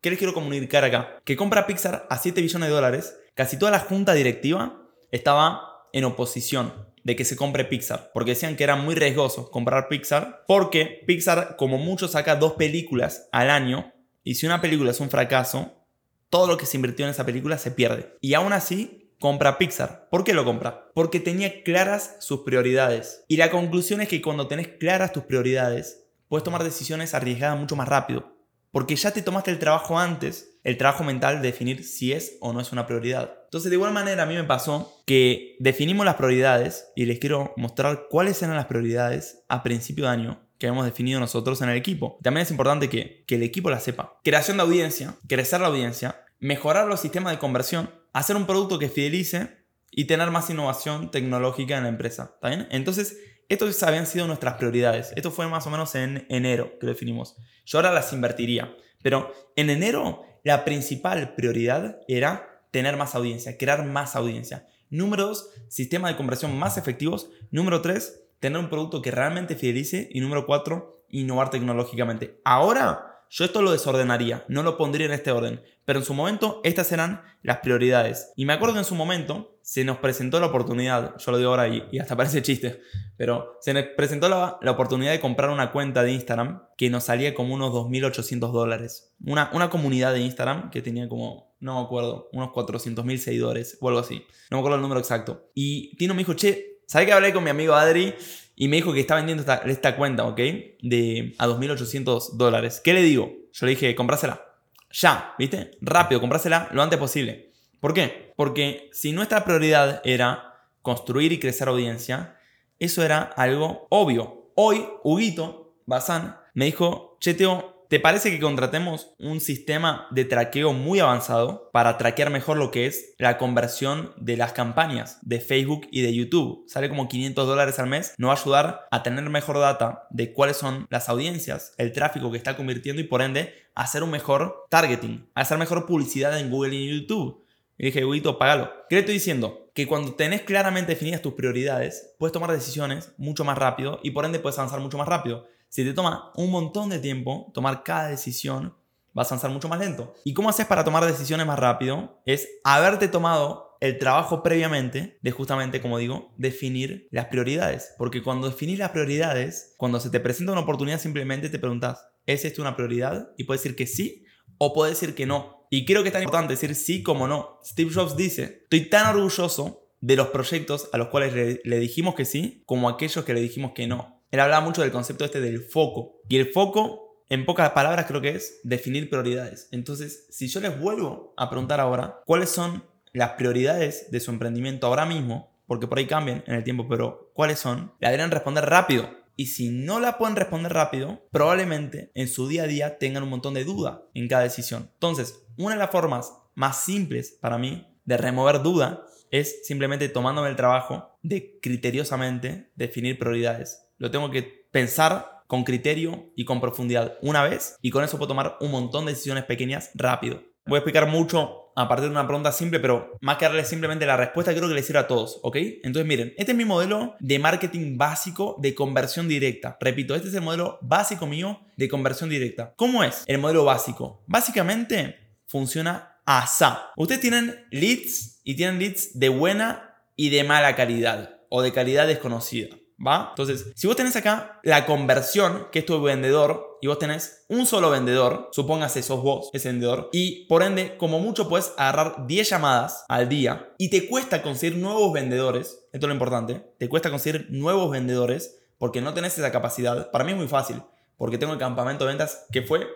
¿qué 0.01 0.09
les 0.09 0.17
quiero 0.17 0.33
comunicar 0.33 0.83
acá? 0.83 1.19
Que 1.23 1.35
compra 1.35 1.67
Pixar 1.67 2.07
a 2.09 2.17
7 2.17 2.41
billones 2.41 2.69
de 2.69 2.73
dólares, 2.73 3.19
casi 3.35 3.57
toda 3.57 3.71
la 3.71 3.79
junta 3.79 4.13
directiva 4.13 4.81
estaba 5.11 5.85
en 5.93 6.05
oposición 6.05 6.87
de 7.03 7.15
que 7.15 7.25
se 7.25 7.35
compre 7.35 7.65
Pixar, 7.65 8.11
porque 8.13 8.31
decían 8.31 8.55
que 8.55 8.63
era 8.63 8.75
muy 8.75 8.95
riesgoso 8.95 9.51
comprar 9.51 9.87
Pixar, 9.87 10.43
porque 10.47 11.03
Pixar 11.05 11.55
como 11.57 11.77
mucho 11.77 12.07
saca 12.07 12.35
dos 12.35 12.53
películas 12.53 13.27
al 13.31 13.49
año, 13.49 13.93
y 14.23 14.35
si 14.35 14.45
una 14.45 14.61
película 14.61 14.91
es 14.91 14.99
un 14.99 15.09
fracaso, 15.09 15.85
todo 16.29 16.47
lo 16.47 16.57
que 16.57 16.65
se 16.65 16.77
invirtió 16.77 17.05
en 17.05 17.11
esa 17.11 17.25
película 17.25 17.57
se 17.57 17.71
pierde. 17.71 18.17
Y 18.21 18.35
aún 18.35 18.53
así, 18.53 19.00
compra 19.21 19.59
Pixar. 19.59 20.09
¿Por 20.09 20.23
qué 20.23 20.33
lo 20.33 20.43
compra? 20.43 20.89
Porque 20.95 21.19
tenía 21.19 21.63
claras 21.63 22.17
sus 22.19 22.41
prioridades. 22.41 23.23
Y 23.27 23.37
la 23.37 23.51
conclusión 23.51 24.01
es 24.01 24.09
que 24.09 24.21
cuando 24.21 24.47
tenés 24.47 24.67
claras 24.67 25.13
tus 25.13 25.23
prioridades, 25.23 26.07
puedes 26.27 26.43
tomar 26.43 26.63
decisiones 26.63 27.13
arriesgadas 27.13 27.57
mucho 27.57 27.75
más 27.75 27.87
rápido. 27.87 28.35
Porque 28.71 28.95
ya 28.95 29.11
te 29.11 29.21
tomaste 29.21 29.51
el 29.51 29.59
trabajo 29.59 29.99
antes, 29.99 30.57
el 30.63 30.75
trabajo 30.75 31.03
mental 31.03 31.41
de 31.41 31.49
definir 31.49 31.85
si 31.85 32.13
es 32.13 32.37
o 32.41 32.51
no 32.51 32.61
es 32.61 32.71
una 32.71 32.87
prioridad. 32.87 33.31
Entonces, 33.43 33.69
de 33.69 33.75
igual 33.75 33.93
manera, 33.93 34.23
a 34.23 34.25
mí 34.25 34.33
me 34.33 34.43
pasó 34.43 35.03
que 35.05 35.55
definimos 35.59 36.05
las 36.05 36.15
prioridades 36.15 36.87
y 36.95 37.05
les 37.05 37.19
quiero 37.19 37.53
mostrar 37.57 38.07
cuáles 38.09 38.41
eran 38.41 38.55
las 38.55 38.65
prioridades 38.65 39.43
a 39.49 39.61
principio 39.61 40.05
de 40.05 40.11
año 40.11 40.41
que 40.57 40.67
hemos 40.67 40.85
definido 40.85 41.19
nosotros 41.19 41.61
en 41.61 41.69
el 41.69 41.77
equipo. 41.77 42.17
También 42.23 42.43
es 42.43 42.51
importante 42.51 42.89
que, 42.89 43.23
que 43.27 43.35
el 43.35 43.43
equipo 43.43 43.69
la 43.69 43.79
sepa. 43.79 44.19
Creación 44.23 44.57
de 44.57 44.63
audiencia, 44.63 45.13
crecer 45.27 45.61
la 45.61 45.67
audiencia, 45.67 46.23
mejorar 46.39 46.87
los 46.87 46.99
sistemas 46.99 47.33
de 47.33 47.39
conversión, 47.39 47.89
hacer 48.13 48.35
un 48.35 48.45
producto 48.45 48.79
que 48.79 48.89
fidelice 48.89 49.65
y 49.91 50.05
tener 50.05 50.31
más 50.31 50.49
innovación 50.49 51.11
tecnológica 51.11 51.77
en 51.77 51.83
la 51.83 51.89
empresa. 51.89 52.31
¿Está 52.35 52.49
bien? 52.49 52.67
Entonces, 52.71 53.17
estos 53.49 53.83
habían 53.83 54.07
sido 54.07 54.27
nuestras 54.27 54.55
prioridades. 54.55 55.11
Esto 55.15 55.31
fue 55.31 55.47
más 55.47 55.67
o 55.67 55.69
menos 55.69 55.93
en 55.95 56.25
enero 56.29 56.79
que 56.79 56.85
lo 56.85 56.93
definimos. 56.93 57.35
Yo 57.65 57.79
ahora 57.79 57.91
las 57.91 58.13
invertiría. 58.13 58.73
Pero 59.03 59.33
en 59.55 59.69
enero 59.69 60.23
la 60.43 60.63
principal 60.63 61.35
prioridad 61.35 61.99
era 62.07 62.65
tener 62.71 62.95
más 62.95 63.15
audiencia, 63.15 63.57
crear 63.57 63.85
más 63.85 64.15
audiencia. 64.15 64.67
Número 64.89 65.27
dos, 65.27 65.49
sistema 65.67 66.07
de 66.07 66.15
conversión 66.15 66.57
más 66.57 66.77
efectivos. 66.77 67.29
Número 67.51 67.81
tres, 67.81 68.23
tener 68.39 68.57
un 68.57 68.69
producto 68.69 69.01
que 69.01 69.11
realmente 69.11 69.55
fidelice. 69.55 70.07
Y 70.11 70.21
número 70.21 70.45
cuatro, 70.45 71.03
innovar 71.09 71.49
tecnológicamente. 71.49 72.39
Ahora 72.45 73.10
yo 73.31 73.45
esto 73.45 73.61
lo 73.61 73.71
desordenaría, 73.71 74.43
no 74.49 74.61
lo 74.61 74.77
pondría 74.77 75.05
en 75.05 75.13
este 75.13 75.31
orden, 75.31 75.61
pero 75.85 75.99
en 75.99 76.05
su 76.05 76.13
momento 76.13 76.59
estas 76.65 76.91
eran 76.91 77.21
las 77.43 77.59
prioridades. 77.59 78.33
Y 78.35 78.43
me 78.43 78.51
acuerdo 78.51 78.77
en 78.77 78.83
su 78.83 78.93
momento 78.93 79.57
se 79.61 79.85
nos 79.85 79.99
presentó 79.99 80.41
la 80.41 80.47
oportunidad, 80.47 81.15
yo 81.17 81.31
lo 81.31 81.37
digo 81.37 81.51
ahora 81.51 81.69
y, 81.69 81.97
hasta 81.97 82.17
parece 82.17 82.41
chiste, 82.41 82.81
pero 83.15 83.57
se 83.61 83.73
nos 83.73 83.85
presentó 83.95 84.27
la, 84.27 84.59
oportunidad 84.69 85.13
de 85.13 85.21
comprar 85.21 85.49
una 85.49 85.71
cuenta 85.71 86.03
de 86.03 86.11
Instagram 86.11 86.63
que 86.75 86.89
nos 86.89 87.05
salía 87.05 87.33
como 87.33 87.53
unos 87.53 87.71
2.800 87.71 88.51
dólares. 88.51 89.15
Una, 89.25 89.49
una 89.53 89.69
comunidad 89.69 90.11
de 90.11 90.19
Instagram 90.19 90.69
que 90.69 90.81
tenía 90.81 91.07
como, 91.07 91.55
no 91.61 91.79
me 91.79 91.85
acuerdo, 91.85 92.27
unos 92.33 92.49
400.000 92.49 93.17
seguidores 93.17 93.77
o 93.79 93.87
algo 93.87 94.01
así. 94.01 94.25
No 94.49 94.57
me 94.57 94.59
acuerdo 94.59 94.75
el 94.75 94.81
número 94.81 94.99
exacto. 94.99 95.49
Y 95.55 95.95
Tino 95.95 96.13
me 96.13 96.19
dijo, 96.19 96.33
che, 96.33 96.80
¿sabes 96.91 97.07
que 97.07 97.13
hablé 97.13 97.31
con 97.31 97.43
mi 97.43 97.49
amigo 97.49 97.73
Adri? 97.73 98.13
y 98.61 98.67
me 98.67 98.75
dijo 98.75 98.93
que 98.93 98.99
está 98.99 99.15
vendiendo 99.15 99.43
esta, 99.65 99.95
cuenta, 99.95 100.25
¿ok? 100.25 100.37
De 100.81 101.33
a 101.37 101.47
2.800 101.47 102.33
dólares. 102.33 102.81
¿Qué 102.83 102.93
le 102.93 103.01
digo? 103.01 103.33
Yo 103.53 103.65
le 103.65 103.71
dije, 103.71 103.95
comprásela. 103.95 104.45
Ya, 104.91 105.33
¿viste? 105.39 105.71
Rápido, 105.81 106.21
comprásela 106.21 106.69
lo 106.71 106.83
antes 106.83 106.99
posible. 106.99 107.53
¿Por 107.79 107.95
qué? 107.95 108.33
Porque 108.35 108.89
si 108.91 109.13
nuestra 109.13 109.45
prioridad 109.45 110.01
era 110.03 110.67
construir 110.81 111.31
y 111.31 111.39
crecer 111.39 111.69
audiencia, 111.69 112.37
eso 112.77 113.03
era 113.03 113.21
algo 113.21 113.87
obvio. 113.89 114.51
Hoy, 114.53 114.85
Huguito 115.03 115.73
Bazán 115.85 116.37
me 116.53 116.65
dijo, 116.65 117.17
Cheteo, 117.19 117.70
¿Te 117.91 117.99
parece 117.99 118.31
que 118.31 118.39
contratemos 118.39 119.11
un 119.19 119.41
sistema 119.41 120.07
de 120.11 120.23
traqueo 120.23 120.71
muy 120.71 121.01
avanzado 121.01 121.69
para 121.73 121.97
traquear 121.97 122.29
mejor 122.29 122.55
lo 122.55 122.71
que 122.71 122.85
es 122.85 123.15
la 123.17 123.37
conversión 123.37 124.13
de 124.15 124.37
las 124.37 124.53
campañas 124.53 125.19
de 125.23 125.41
Facebook 125.41 125.89
y 125.91 125.99
de 125.99 126.15
YouTube? 126.15 126.63
Sale 126.69 126.87
como 126.87 127.09
500 127.09 127.45
dólares 127.45 127.79
al 127.79 127.87
mes. 127.87 128.13
Nos 128.17 128.29
va 128.29 128.35
a 128.35 128.41
ayudar 128.41 128.87
a 128.91 129.03
tener 129.03 129.29
mejor 129.29 129.59
data 129.59 130.07
de 130.09 130.31
cuáles 130.31 130.55
son 130.55 130.87
las 130.89 131.09
audiencias, 131.09 131.73
el 131.77 131.91
tráfico 131.91 132.31
que 132.31 132.37
está 132.37 132.55
convirtiendo 132.55 133.01
y 133.01 133.05
por 133.05 133.21
ende 133.21 133.53
hacer 133.75 134.03
un 134.03 134.11
mejor 134.11 134.67
targeting, 134.69 135.29
hacer 135.35 135.57
mejor 135.57 135.85
publicidad 135.85 136.39
en 136.39 136.49
Google 136.49 136.73
y 136.73 136.87
en 136.87 137.01
YouTube. 137.01 137.45
Y 137.77 137.87
dije, 137.87 138.05
Huguito, 138.05 138.37
págalo. 138.37 138.71
¿Qué 138.87 138.95
le 138.95 138.99
estoy 139.01 139.15
diciendo? 139.15 139.69
Que 139.75 139.85
cuando 139.85 140.13
tenés 140.13 140.43
claramente 140.43 140.93
definidas 140.93 141.21
tus 141.21 141.33
prioridades, 141.33 142.13
puedes 142.17 142.31
tomar 142.31 142.53
decisiones 142.53 143.11
mucho 143.17 143.43
más 143.43 143.57
rápido 143.57 143.99
y 144.01 144.11
por 144.11 144.23
ende 144.23 144.39
puedes 144.39 144.57
avanzar 144.59 144.79
mucho 144.79 144.97
más 144.97 145.09
rápido. 145.09 145.45
Si 145.71 145.85
te 145.85 145.93
toma 145.93 146.33
un 146.35 146.51
montón 146.51 146.89
de 146.89 146.99
tiempo 146.99 147.49
tomar 147.53 147.83
cada 147.83 148.09
decisión, 148.09 148.75
vas 149.13 149.31
a 149.31 149.35
avanzar 149.35 149.51
mucho 149.51 149.69
más 149.69 149.79
lento. 149.79 150.13
¿Y 150.25 150.33
cómo 150.33 150.49
haces 150.49 150.65
para 150.65 150.83
tomar 150.83 151.05
decisiones 151.05 151.47
más 151.47 151.57
rápido? 151.57 152.21
Es 152.25 152.45
haberte 152.65 153.07
tomado 153.07 153.77
el 153.79 153.97
trabajo 153.97 154.43
previamente 154.43 155.17
de 155.21 155.31
justamente, 155.31 155.79
como 155.79 155.97
digo, 155.97 156.33
definir 156.37 157.07
las 157.09 157.27
prioridades. 157.27 157.93
Porque 157.97 158.21
cuando 158.21 158.49
definís 158.49 158.79
las 158.79 158.89
prioridades, 158.89 159.73
cuando 159.77 160.01
se 160.01 160.09
te 160.09 160.19
presenta 160.19 160.51
una 160.51 160.59
oportunidad, 160.59 160.99
simplemente 160.99 161.49
te 161.49 161.57
preguntas, 161.57 162.05
¿es 162.25 162.43
esto 162.43 162.61
una 162.61 162.75
prioridad? 162.75 163.29
Y 163.37 163.45
puedes 163.45 163.63
decir 163.63 163.77
que 163.77 163.87
sí 163.87 164.25
o 164.57 164.73
puedes 164.73 164.99
decir 164.99 165.15
que 165.15 165.25
no. 165.25 165.67
Y 165.69 165.85
creo 165.85 166.03
que 166.03 166.09
es 166.09 166.13
tan 166.13 166.23
importante 166.23 166.55
decir 166.55 166.75
sí 166.75 167.01
como 167.01 167.29
no. 167.29 167.61
Steve 167.63 167.91
Jobs 167.93 168.17
dice, 168.17 168.63
estoy 168.63 168.89
tan 168.89 169.15
orgulloso 169.15 169.87
de 170.01 170.17
los 170.17 170.27
proyectos 170.27 170.89
a 170.91 170.97
los 170.97 171.07
cuales 171.07 171.33
le, 171.33 171.61
le 171.63 171.79
dijimos 171.79 172.13
que 172.13 172.25
sí 172.25 172.61
como 172.65 172.89
aquellos 172.89 173.23
que 173.23 173.33
le 173.33 173.39
dijimos 173.39 173.71
que 173.73 173.87
no. 173.87 174.20
Él 174.31 174.39
hablaba 174.39 174.65
mucho 174.65 174.81
del 174.81 174.91
concepto 174.91 175.25
este 175.25 175.41
del 175.41 175.61
foco. 175.61 176.21
Y 176.27 176.37
el 176.37 176.51
foco, 176.51 177.23
en 177.29 177.45
pocas 177.45 177.71
palabras, 177.71 178.05
creo 178.07 178.21
que 178.21 178.35
es 178.35 178.59
definir 178.63 179.09
prioridades. 179.09 179.67
Entonces, 179.71 180.25
si 180.29 180.47
yo 180.47 180.59
les 180.61 180.79
vuelvo 180.79 181.33
a 181.37 181.49
preguntar 181.49 181.79
ahora 181.79 182.21
cuáles 182.25 182.49
son 182.49 182.83
las 183.13 183.31
prioridades 183.31 184.09
de 184.09 184.19
su 184.19 184.31
emprendimiento 184.31 184.87
ahora 184.87 185.05
mismo, 185.05 185.51
porque 185.67 185.87
por 185.87 185.97
ahí 185.97 186.07
cambian 186.07 186.43
en 186.47 186.55
el 186.55 186.63
tiempo, 186.63 186.87
pero 186.89 187.31
cuáles 187.33 187.59
son, 187.59 187.93
le 187.99 188.07
deberían 188.07 188.31
responder 188.31 188.65
rápido. 188.65 189.09
Y 189.35 189.47
si 189.47 189.69
no 189.69 189.99
la 189.99 190.17
pueden 190.17 190.35
responder 190.35 190.73
rápido, 190.73 191.27
probablemente 191.31 192.11
en 192.13 192.27
su 192.27 192.47
día 192.47 192.63
a 192.63 192.67
día 192.67 192.97
tengan 192.97 193.23
un 193.23 193.29
montón 193.29 193.53
de 193.53 193.63
duda 193.63 194.03
en 194.13 194.27
cada 194.27 194.43
decisión. 194.43 194.89
Entonces, 194.93 195.43
una 195.57 195.75
de 195.75 195.79
las 195.79 195.89
formas 195.89 196.33
más 196.55 196.83
simples 196.83 197.37
para 197.41 197.57
mí 197.57 197.87
de 198.05 198.17
remover 198.17 198.61
duda 198.61 199.05
es 199.31 199.65
simplemente 199.65 200.09
tomándome 200.09 200.49
el 200.49 200.55
trabajo 200.55 201.17
de 201.21 201.57
criteriosamente 201.61 202.71
definir 202.75 203.17
prioridades. 203.17 203.87
Lo 204.01 204.09
tengo 204.09 204.31
que 204.31 204.65
pensar 204.71 205.43
con 205.45 205.63
criterio 205.63 206.31
y 206.35 206.43
con 206.43 206.59
profundidad 206.59 207.19
una 207.21 207.43
vez 207.43 207.75
y 207.83 207.91
con 207.91 208.03
eso 208.03 208.17
puedo 208.17 208.29
tomar 208.29 208.57
un 208.59 208.71
montón 208.71 209.05
de 209.05 209.11
decisiones 209.11 209.45
pequeñas 209.45 209.91
rápido. 209.93 210.41
Voy 210.65 210.77
a 210.77 210.79
explicar 210.79 211.07
mucho 211.07 211.71
a 211.75 211.87
partir 211.87 212.05
de 212.05 212.11
una 212.11 212.25
pregunta 212.25 212.51
simple, 212.51 212.79
pero 212.79 213.15
más 213.21 213.37
que 213.37 213.45
darle 213.45 213.63
simplemente 213.63 214.07
la 214.07 214.17
respuesta, 214.17 214.55
creo 214.55 214.67
que 214.67 214.73
le 214.73 214.81
sirve 214.81 214.97
a 214.97 215.07
todos, 215.07 215.39
¿ok? 215.43 215.55
Entonces 215.83 216.07
miren, 216.07 216.33
este 216.35 216.53
es 216.53 216.57
mi 216.57 216.65
modelo 216.65 217.15
de 217.19 217.37
marketing 217.37 217.99
básico 217.99 218.55
de 218.59 218.73
conversión 218.73 219.27
directa. 219.27 219.77
Repito, 219.79 220.15
este 220.15 220.29
es 220.29 220.33
el 220.33 220.41
modelo 220.41 220.79
básico 220.81 221.27
mío 221.27 221.59
de 221.77 221.87
conversión 221.87 222.31
directa. 222.31 222.73
¿Cómo 222.77 223.03
es 223.03 223.23
el 223.27 223.37
modelo 223.37 223.65
básico? 223.65 224.23
Básicamente 224.25 225.37
funciona 225.45 226.23
ASA. 226.25 226.89
Ustedes 226.97 227.21
tienen 227.21 227.67
leads 227.69 228.41
y 228.43 228.55
tienen 228.55 228.79
leads 228.79 229.19
de 229.19 229.29
buena 229.29 229.95
y 230.15 230.29
de 230.29 230.43
mala 230.43 230.75
calidad 230.75 231.41
o 231.49 231.61
de 231.61 231.71
calidad 231.71 232.07
desconocida. 232.07 232.80
¿Va? 233.05 233.29
Entonces, 233.29 233.71
si 233.75 233.87
vos 233.87 233.95
tenés 233.95 234.15
acá 234.15 234.59
la 234.63 234.85
conversión, 234.85 235.67
que 235.71 235.79
es 235.79 235.85
tu 235.85 236.01
vendedor, 236.01 236.77
y 236.81 236.87
vos 236.87 236.99
tenés 236.99 237.45
un 237.47 237.65
solo 237.65 237.89
vendedor, 237.89 238.49
supóngase 238.51 239.03
sos 239.03 239.21
vos 239.21 239.49
ese 239.53 239.69
vendedor, 239.69 240.09
y 240.11 240.45
por 240.45 240.63
ende, 240.63 240.97
como 240.97 241.19
mucho 241.19 241.47
puedes 241.47 241.73
agarrar 241.77 242.27
10 242.27 242.49
llamadas 242.49 243.05
al 243.07 243.29
día 243.29 243.73
y 243.77 243.89
te 243.89 244.07
cuesta 244.07 244.41
conseguir 244.41 244.77
nuevos 244.77 245.13
vendedores, 245.13 245.79
esto 245.91 246.05
es 246.05 246.07
lo 246.07 246.13
importante, 246.13 246.63
te 246.77 246.89
cuesta 246.89 247.09
conseguir 247.09 247.47
nuevos 247.49 247.89
vendedores 247.91 248.57
porque 248.77 249.01
no 249.01 249.13
tenés 249.13 249.37
esa 249.37 249.51
capacidad. 249.51 250.09
Para 250.11 250.23
mí 250.23 250.31
es 250.31 250.37
muy 250.37 250.47
fácil, 250.47 250.81
porque 251.17 251.37
tengo 251.37 251.53
el 251.53 251.59
campamento 251.59 252.05
de 252.05 252.11
ventas 252.11 252.45
que 252.51 252.63
fue 252.63 252.87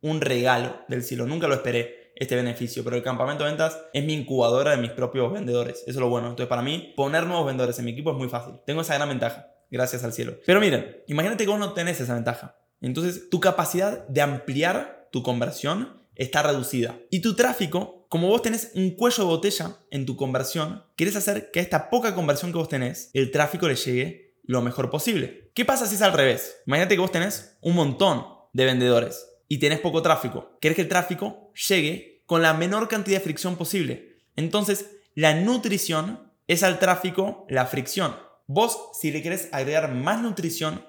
un 0.00 0.20
regalo 0.20 0.80
del 0.88 1.02
cielo, 1.02 1.26
nunca 1.26 1.48
lo 1.48 1.54
esperé 1.54 2.05
este 2.16 2.34
beneficio, 2.34 2.82
pero 2.82 2.96
el 2.96 3.02
campamento 3.02 3.44
de 3.44 3.50
ventas 3.50 3.78
es 3.92 4.04
mi 4.04 4.14
incubadora 4.14 4.72
de 4.72 4.78
mis 4.78 4.90
propios 4.90 5.30
vendedores. 5.32 5.80
Eso 5.82 5.90
es 5.90 5.96
lo 5.96 6.08
bueno. 6.08 6.28
Entonces, 6.28 6.48
para 6.48 6.62
mí, 6.62 6.94
poner 6.96 7.26
nuevos 7.26 7.46
vendedores 7.46 7.78
en 7.78 7.84
mi 7.84 7.92
equipo 7.92 8.10
es 8.10 8.16
muy 8.16 8.28
fácil. 8.28 8.54
Tengo 8.66 8.80
esa 8.80 8.94
gran 8.94 9.08
ventaja, 9.08 9.52
gracias 9.70 10.02
al 10.02 10.12
cielo. 10.12 10.38
Pero 10.46 10.60
miren, 10.60 11.02
imagínate 11.06 11.44
que 11.44 11.50
vos 11.50 11.58
no 11.58 11.74
tenés 11.74 12.00
esa 12.00 12.14
ventaja. 12.14 12.56
Entonces, 12.80 13.28
tu 13.30 13.38
capacidad 13.38 14.06
de 14.08 14.22
ampliar 14.22 15.08
tu 15.12 15.22
conversión 15.22 16.02
está 16.14 16.42
reducida. 16.42 16.98
Y 17.10 17.20
tu 17.20 17.36
tráfico, 17.36 18.06
como 18.08 18.28
vos 18.28 18.40
tenés 18.42 18.72
un 18.74 18.90
cuello 18.96 19.24
de 19.24 19.28
botella 19.28 19.76
en 19.90 20.06
tu 20.06 20.16
conversión, 20.16 20.84
quieres 20.96 21.16
hacer 21.16 21.50
que 21.50 21.60
a 21.60 21.62
esta 21.62 21.90
poca 21.90 22.14
conversión 22.14 22.50
que 22.50 22.58
vos 22.58 22.68
tenés, 22.68 23.10
el 23.12 23.30
tráfico 23.30 23.68
le 23.68 23.76
llegue 23.76 24.34
lo 24.44 24.62
mejor 24.62 24.90
posible. 24.90 25.50
¿Qué 25.54 25.64
pasa 25.64 25.86
si 25.86 25.96
es 25.96 26.02
al 26.02 26.12
revés? 26.12 26.62
Imagínate 26.66 26.94
que 26.94 27.00
vos 27.00 27.12
tenés 27.12 27.58
un 27.60 27.74
montón 27.74 28.24
de 28.52 28.64
vendedores 28.64 29.35
y 29.48 29.58
tenés 29.58 29.80
poco 29.80 30.02
tráfico. 30.02 30.56
Querés 30.60 30.76
que 30.76 30.82
el 30.82 30.88
tráfico 30.88 31.52
llegue 31.68 32.22
con 32.26 32.42
la 32.42 32.54
menor 32.54 32.88
cantidad 32.88 33.18
de 33.18 33.24
fricción 33.24 33.56
posible. 33.56 34.18
Entonces, 34.34 34.90
la 35.14 35.34
nutrición 35.34 36.32
es 36.46 36.62
al 36.62 36.78
tráfico 36.78 37.46
la 37.48 37.66
fricción. 37.66 38.16
Vos, 38.46 38.90
si 39.00 39.10
le 39.10 39.22
querés 39.22 39.48
agregar 39.52 39.92
más 39.92 40.20
nutrición 40.20 40.84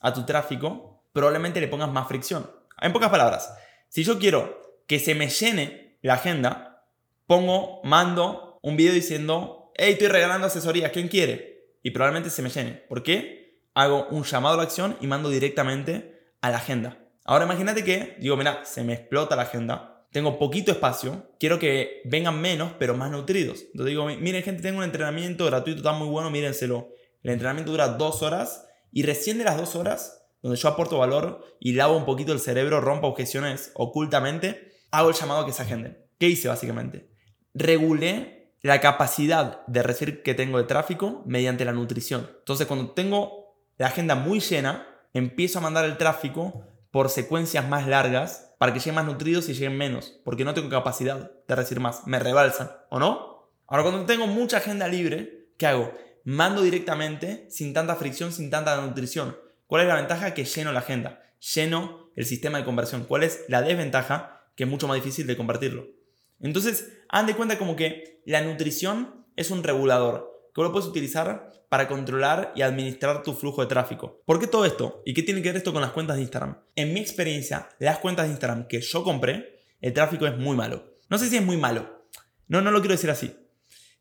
a 0.00 0.12
tu 0.12 0.26
tráfico, 0.26 1.04
probablemente 1.12 1.60
le 1.60 1.68
pongas 1.68 1.90
más 1.90 2.08
fricción. 2.08 2.50
En 2.80 2.92
pocas 2.92 3.10
palabras, 3.10 3.52
si 3.88 4.04
yo 4.04 4.18
quiero 4.18 4.82
que 4.86 4.98
se 4.98 5.14
me 5.14 5.28
llene 5.28 5.98
la 6.02 6.14
agenda, 6.14 6.86
pongo, 7.26 7.80
mando 7.84 8.58
un 8.62 8.76
video 8.76 8.92
diciendo, 8.92 9.72
hey, 9.76 9.92
estoy 9.92 10.08
regalando 10.08 10.46
asesorías, 10.46 10.92
¿quién 10.92 11.08
quiere? 11.08 11.74
Y 11.82 11.90
probablemente 11.90 12.30
se 12.30 12.42
me 12.42 12.50
llene. 12.50 12.72
¿Por 12.72 13.02
qué? 13.02 13.60
Hago 13.74 14.06
un 14.10 14.24
llamado 14.24 14.54
a 14.54 14.58
la 14.58 14.62
acción 14.64 14.96
y 15.00 15.06
mando 15.06 15.30
directamente 15.30 16.34
a 16.40 16.50
la 16.50 16.58
agenda. 16.58 16.98
Ahora 17.24 17.44
imagínate 17.44 17.84
que, 17.84 18.16
digo, 18.18 18.36
mira, 18.36 18.64
se 18.64 18.82
me 18.82 18.94
explota 18.94 19.36
la 19.36 19.42
agenda, 19.42 20.06
tengo 20.12 20.38
poquito 20.38 20.72
espacio, 20.72 21.30
quiero 21.38 21.58
que 21.58 22.02
vengan 22.04 22.40
menos, 22.40 22.72
pero 22.78 22.96
más 22.96 23.10
nutridos. 23.10 23.62
Entonces 23.66 23.86
digo, 23.86 24.06
miren 24.06 24.42
gente, 24.42 24.62
tengo 24.62 24.78
un 24.78 24.84
entrenamiento 24.84 25.46
gratuito, 25.46 25.78
está 25.78 25.92
muy 25.92 26.08
bueno, 26.08 26.30
mírenselo. 26.30 26.88
El 27.22 27.32
entrenamiento 27.32 27.70
dura 27.70 27.88
dos 27.88 28.22
horas 28.22 28.66
y 28.92 29.04
recién 29.04 29.38
de 29.38 29.44
las 29.44 29.56
dos 29.56 29.76
horas, 29.76 30.26
donde 30.42 30.58
yo 30.58 30.68
aporto 30.68 30.98
valor 30.98 31.44
y 31.60 31.74
lavo 31.74 31.96
un 31.96 32.06
poquito 32.06 32.32
el 32.32 32.40
cerebro, 32.40 32.80
rompo 32.80 33.06
objeciones 33.06 33.70
ocultamente, 33.74 34.72
hago 34.90 35.10
el 35.10 35.14
llamado 35.14 35.40
a 35.40 35.46
que 35.46 35.52
se 35.52 35.62
agenden. 35.62 36.04
¿Qué 36.18 36.28
hice 36.28 36.48
básicamente? 36.48 37.10
Regulé 37.54 38.54
la 38.62 38.80
capacidad 38.80 39.64
de 39.66 39.82
recibir 39.82 40.22
que 40.22 40.34
tengo 40.34 40.58
de 40.58 40.64
tráfico 40.64 41.22
mediante 41.24 41.64
la 41.64 41.72
nutrición. 41.72 42.28
Entonces 42.40 42.66
cuando 42.66 42.90
tengo 42.92 43.56
la 43.78 43.86
agenda 43.86 44.16
muy 44.16 44.40
llena, 44.40 44.86
empiezo 45.14 45.58
a 45.58 45.62
mandar 45.62 45.84
el 45.84 45.96
tráfico 45.96 46.66
por 46.90 47.08
secuencias 47.08 47.68
más 47.68 47.86
largas 47.86 48.54
para 48.58 48.72
que 48.72 48.78
lleguen 48.78 48.96
más 48.96 49.06
nutridos 49.06 49.48
y 49.48 49.54
lleguen 49.54 49.76
menos, 49.76 50.20
porque 50.24 50.44
no 50.44 50.54
tengo 50.54 50.68
capacidad 50.68 51.30
de 51.46 51.54
recibir 51.54 51.80
más, 51.80 52.06
me 52.06 52.18
rebalsan, 52.18 52.70
¿o 52.90 52.98
no? 52.98 53.50
Ahora 53.66 53.84
cuando 53.84 54.04
tengo 54.04 54.26
mucha 54.26 54.58
agenda 54.58 54.88
libre, 54.88 55.48
¿qué 55.56 55.66
hago? 55.66 55.94
Mando 56.24 56.62
directamente, 56.62 57.46
sin 57.50 57.72
tanta 57.72 57.96
fricción, 57.96 58.32
sin 58.32 58.50
tanta 58.50 58.80
nutrición. 58.80 59.36
¿Cuál 59.66 59.82
es 59.82 59.88
la 59.88 59.94
ventaja? 59.94 60.34
Que 60.34 60.44
lleno 60.44 60.72
la 60.72 60.80
agenda, 60.80 61.22
lleno 61.54 62.10
el 62.16 62.26
sistema 62.26 62.58
de 62.58 62.64
conversión. 62.64 63.04
¿Cuál 63.04 63.22
es 63.22 63.44
la 63.48 63.62
desventaja? 63.62 64.42
Que 64.56 64.64
es 64.64 64.70
mucho 64.70 64.88
más 64.88 64.96
difícil 64.96 65.26
de 65.26 65.36
convertirlo. 65.36 65.86
Entonces, 66.40 66.92
han 67.08 67.26
de 67.26 67.36
cuenta 67.36 67.58
como 67.58 67.76
que 67.76 68.20
la 68.26 68.42
nutrición 68.42 69.24
es 69.36 69.50
un 69.50 69.62
regulador, 69.62 70.29
que 70.54 70.62
lo 70.62 70.72
puedes 70.72 70.88
utilizar 70.88 71.50
para 71.68 71.88
controlar 71.88 72.52
y 72.56 72.62
administrar 72.62 73.22
tu 73.22 73.32
flujo 73.32 73.62
de 73.62 73.68
tráfico. 73.68 74.20
¿Por 74.26 74.40
qué 74.40 74.46
todo 74.46 74.64
esto? 74.64 75.02
¿Y 75.04 75.14
qué 75.14 75.22
tiene 75.22 75.42
que 75.42 75.48
ver 75.50 75.56
esto 75.56 75.72
con 75.72 75.82
las 75.82 75.92
cuentas 75.92 76.16
de 76.16 76.22
Instagram? 76.22 76.58
En 76.76 76.92
mi 76.92 77.00
experiencia, 77.00 77.68
las 77.78 77.98
cuentas 77.98 78.26
de 78.26 78.32
Instagram 78.32 78.66
que 78.66 78.80
yo 78.80 79.04
compré, 79.04 79.60
el 79.80 79.92
tráfico 79.92 80.26
es 80.26 80.36
muy 80.36 80.56
malo. 80.56 80.96
No 81.08 81.18
sé 81.18 81.28
si 81.28 81.36
es 81.36 81.44
muy 81.44 81.56
malo. 81.56 82.06
No, 82.48 82.60
no 82.60 82.70
lo 82.70 82.80
quiero 82.80 82.94
decir 82.94 83.10
así. 83.10 83.36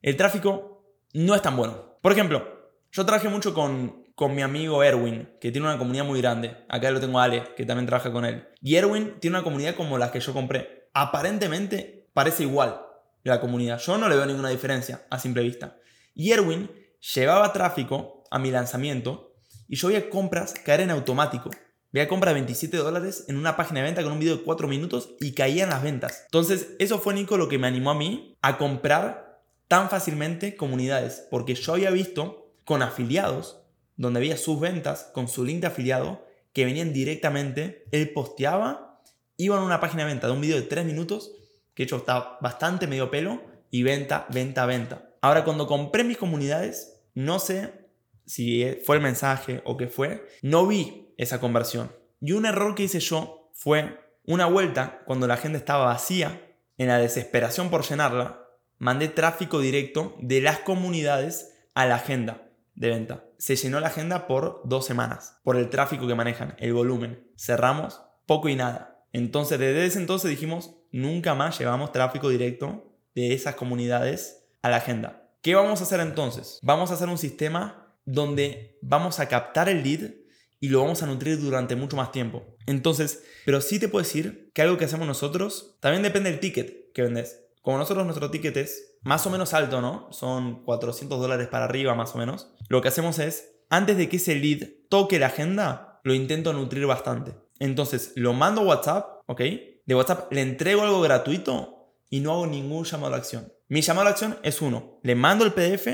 El 0.01 0.17
tráfico 0.17 0.95
no 1.13 1.35
es 1.35 1.41
tan 1.41 1.55
bueno. 1.55 1.97
Por 2.01 2.11
ejemplo, 2.11 2.71
yo 2.91 3.05
trabajé 3.05 3.29
mucho 3.29 3.53
con, 3.53 4.05
con 4.15 4.33
mi 4.33 4.41
amigo 4.41 4.83
Erwin, 4.83 5.29
que 5.39 5.51
tiene 5.51 5.67
una 5.67 5.77
comunidad 5.77 6.05
muy 6.05 6.21
grande. 6.21 6.57
Acá 6.69 6.89
lo 6.89 6.99
tengo 6.99 7.19
a 7.19 7.25
Ale, 7.25 7.53
que 7.55 7.65
también 7.65 7.85
trabaja 7.85 8.11
con 8.11 8.25
él. 8.25 8.47
Y 8.61 8.75
Erwin 8.75 9.19
tiene 9.19 9.37
una 9.37 9.43
comunidad 9.43 9.75
como 9.75 9.97
la 9.97 10.11
que 10.11 10.19
yo 10.19 10.33
compré. 10.33 10.89
Aparentemente 10.93 12.07
parece 12.13 12.43
igual 12.43 12.81
la 13.23 13.39
comunidad. 13.39 13.79
Yo 13.79 13.97
no 13.97 14.09
le 14.09 14.15
veo 14.15 14.25
ninguna 14.25 14.49
diferencia 14.49 15.05
a 15.09 15.19
simple 15.19 15.43
vista. 15.43 15.77
Y 16.19 16.33
Erwin 16.33 16.69
llevaba 17.15 17.53
tráfico 17.53 18.25
a 18.29 18.39
mi 18.39 18.51
lanzamiento 18.51 19.37
y 19.69 19.77
yo 19.77 19.87
veía 19.87 20.09
compras 20.09 20.53
caer 20.53 20.81
en 20.81 20.91
automático. 20.91 21.49
Veía 21.93 22.09
compras 22.09 22.31
de 22.31 22.41
27 22.41 22.75
dólares 22.75 23.23
en 23.29 23.37
una 23.37 23.55
página 23.55 23.79
de 23.79 23.85
venta 23.85 24.03
con 24.03 24.11
un 24.11 24.19
video 24.19 24.35
de 24.35 24.43
4 24.43 24.67
minutos 24.67 25.11
y 25.21 25.31
caían 25.31 25.69
las 25.69 25.81
ventas. 25.81 26.23
Entonces, 26.25 26.71
eso 26.77 26.99
fue 26.99 27.13
Nico 27.13 27.37
lo 27.37 27.47
que 27.47 27.57
me 27.57 27.67
animó 27.67 27.91
a 27.91 27.95
mí 27.95 28.37
a 28.41 28.57
comprar 28.57 29.41
tan 29.69 29.89
fácilmente 29.89 30.57
comunidades. 30.57 31.25
Porque 31.31 31.55
yo 31.55 31.75
había 31.75 31.89
visto 31.89 32.51
con 32.65 32.81
afiliados, 32.81 33.61
donde 33.95 34.19
veía 34.19 34.35
sus 34.35 34.59
ventas 34.59 35.09
con 35.13 35.29
su 35.29 35.45
link 35.45 35.61
de 35.61 35.67
afiliado, 35.67 36.27
que 36.51 36.65
venían 36.65 36.91
directamente, 36.91 37.85
él 37.93 38.11
posteaba, 38.11 39.01
iba 39.37 39.57
a 39.57 39.63
una 39.63 39.79
página 39.79 40.03
de 40.03 40.09
venta 40.09 40.27
de 40.27 40.33
un 40.33 40.41
video 40.41 40.57
de 40.57 40.63
3 40.63 40.83
minutos, 40.83 41.31
que 41.73 41.83
de 41.83 41.85
hecho 41.85 41.95
está 41.95 42.37
bastante 42.41 42.87
medio 42.87 43.09
pelo, 43.09 43.41
y 43.71 43.83
venta, 43.83 44.27
venta, 44.31 44.65
venta. 44.65 45.08
Ahora, 45.21 45.43
cuando 45.43 45.67
compré 45.67 46.03
mis 46.03 46.17
comunidades, 46.17 47.01
no 47.13 47.39
sé 47.39 47.89
si 48.25 48.77
fue 48.85 48.97
el 48.97 49.01
mensaje 49.01 49.61
o 49.65 49.75
qué 49.75 49.87
fue, 49.87 50.25
no 50.41 50.67
vi 50.67 51.13
esa 51.17 51.39
conversión. 51.39 51.91
Y 52.21 52.33
un 52.33 52.45
error 52.45 52.75
que 52.75 52.83
hice 52.83 52.99
yo 52.99 53.51
fue 53.53 53.99
una 54.25 54.45
vuelta, 54.45 55.01
cuando 55.05 55.27
la 55.27 55.37
gente 55.37 55.57
estaba 55.57 55.85
vacía, 55.85 56.45
en 56.77 56.87
la 56.87 56.97
desesperación 56.97 57.69
por 57.69 57.83
llenarla, 57.83 58.45
mandé 58.77 59.09
tráfico 59.09 59.59
directo 59.59 60.15
de 60.19 60.41
las 60.41 60.59
comunidades 60.59 61.57
a 61.73 61.85
la 61.85 61.95
agenda 61.95 62.49
de 62.75 62.89
venta. 62.89 63.25
Se 63.37 63.57
llenó 63.57 63.79
la 63.79 63.87
agenda 63.87 64.27
por 64.27 64.61
dos 64.63 64.85
semanas, 64.85 65.39
por 65.43 65.57
el 65.57 65.69
tráfico 65.69 66.07
que 66.07 66.15
manejan, 66.15 66.55
el 66.59 66.73
volumen. 66.73 67.27
Cerramos 67.37 68.01
poco 68.25 68.47
y 68.47 68.55
nada. 68.55 69.03
Entonces, 69.11 69.59
desde 69.59 69.85
ese 69.85 69.99
entonces 69.99 70.29
dijimos, 70.29 70.75
nunca 70.91 71.35
más 71.35 71.59
llevamos 71.59 71.91
tráfico 71.91 72.29
directo 72.29 72.95
de 73.15 73.33
esas 73.33 73.55
comunidades 73.55 74.38
a 74.61 74.69
la 74.69 74.77
agenda. 74.77 75.31
¿Qué 75.41 75.55
vamos 75.55 75.79
a 75.79 75.83
hacer 75.83 75.99
entonces? 75.99 76.59
Vamos 76.61 76.91
a 76.91 76.95
hacer 76.95 77.07
un 77.07 77.17
sistema 77.17 77.95
donde 78.05 78.77
vamos 78.81 79.19
a 79.19 79.27
captar 79.27 79.69
el 79.69 79.83
lead 79.83 80.11
y 80.59 80.69
lo 80.69 80.81
vamos 80.81 81.01
a 81.03 81.05
nutrir 81.05 81.39
durante 81.39 81.75
mucho 81.75 81.95
más 81.95 82.11
tiempo. 82.11 82.57
Entonces, 82.65 83.23
pero 83.45 83.61
sí 83.61 83.79
te 83.79 83.87
puedo 83.87 84.03
decir 84.03 84.51
que 84.53 84.61
algo 84.61 84.77
que 84.77 84.85
hacemos 84.85 85.07
nosotros 85.07 85.77
también 85.79 86.03
depende 86.03 86.29
del 86.29 86.39
ticket 86.39 86.91
que 86.93 87.01
vendes. 87.01 87.45
Como 87.61 87.77
nosotros 87.77 88.05
nuestro 88.05 88.31
ticket 88.31 88.57
es 88.57 88.97
más 89.01 89.25
o 89.25 89.29
menos 89.29 89.53
alto, 89.53 89.81
¿no? 89.81 90.07
Son 90.11 90.63
400 90.63 91.19
dólares 91.19 91.47
para 91.47 91.65
arriba 91.65 91.95
más 91.95 92.15
o 92.15 92.17
menos. 92.17 92.53
Lo 92.67 92.81
que 92.81 92.89
hacemos 92.89 93.19
es, 93.19 93.55
antes 93.69 93.97
de 93.97 94.09
que 94.09 94.17
ese 94.17 94.35
lead 94.35 94.67
toque 94.89 95.19
la 95.19 95.27
agenda, 95.27 96.01
lo 96.03 96.13
intento 96.13 96.53
nutrir 96.53 96.85
bastante. 96.85 97.35
Entonces, 97.59 98.13
lo 98.15 98.33
mando 98.33 98.61
a 98.61 98.65
WhatsApp, 98.65 99.21
¿ok? 99.27 99.41
De 99.85 99.95
WhatsApp 99.95 100.31
le 100.31 100.41
entrego 100.41 100.81
algo 100.81 101.01
gratuito 101.01 101.93
y 102.09 102.19
no 102.19 102.31
hago 102.31 102.47
ningún 102.47 102.85
llamado 102.85 103.15
a 103.15 103.17
acción. 103.17 103.51
Mi 103.69 103.81
llamado 103.81 104.01
a 104.01 104.05
la 104.05 104.09
acción 104.11 104.39
es 104.41 104.63
uno. 104.63 104.99
Le 105.03 105.13
mando 105.13 105.45
el 105.45 105.53
PDF 105.53 105.87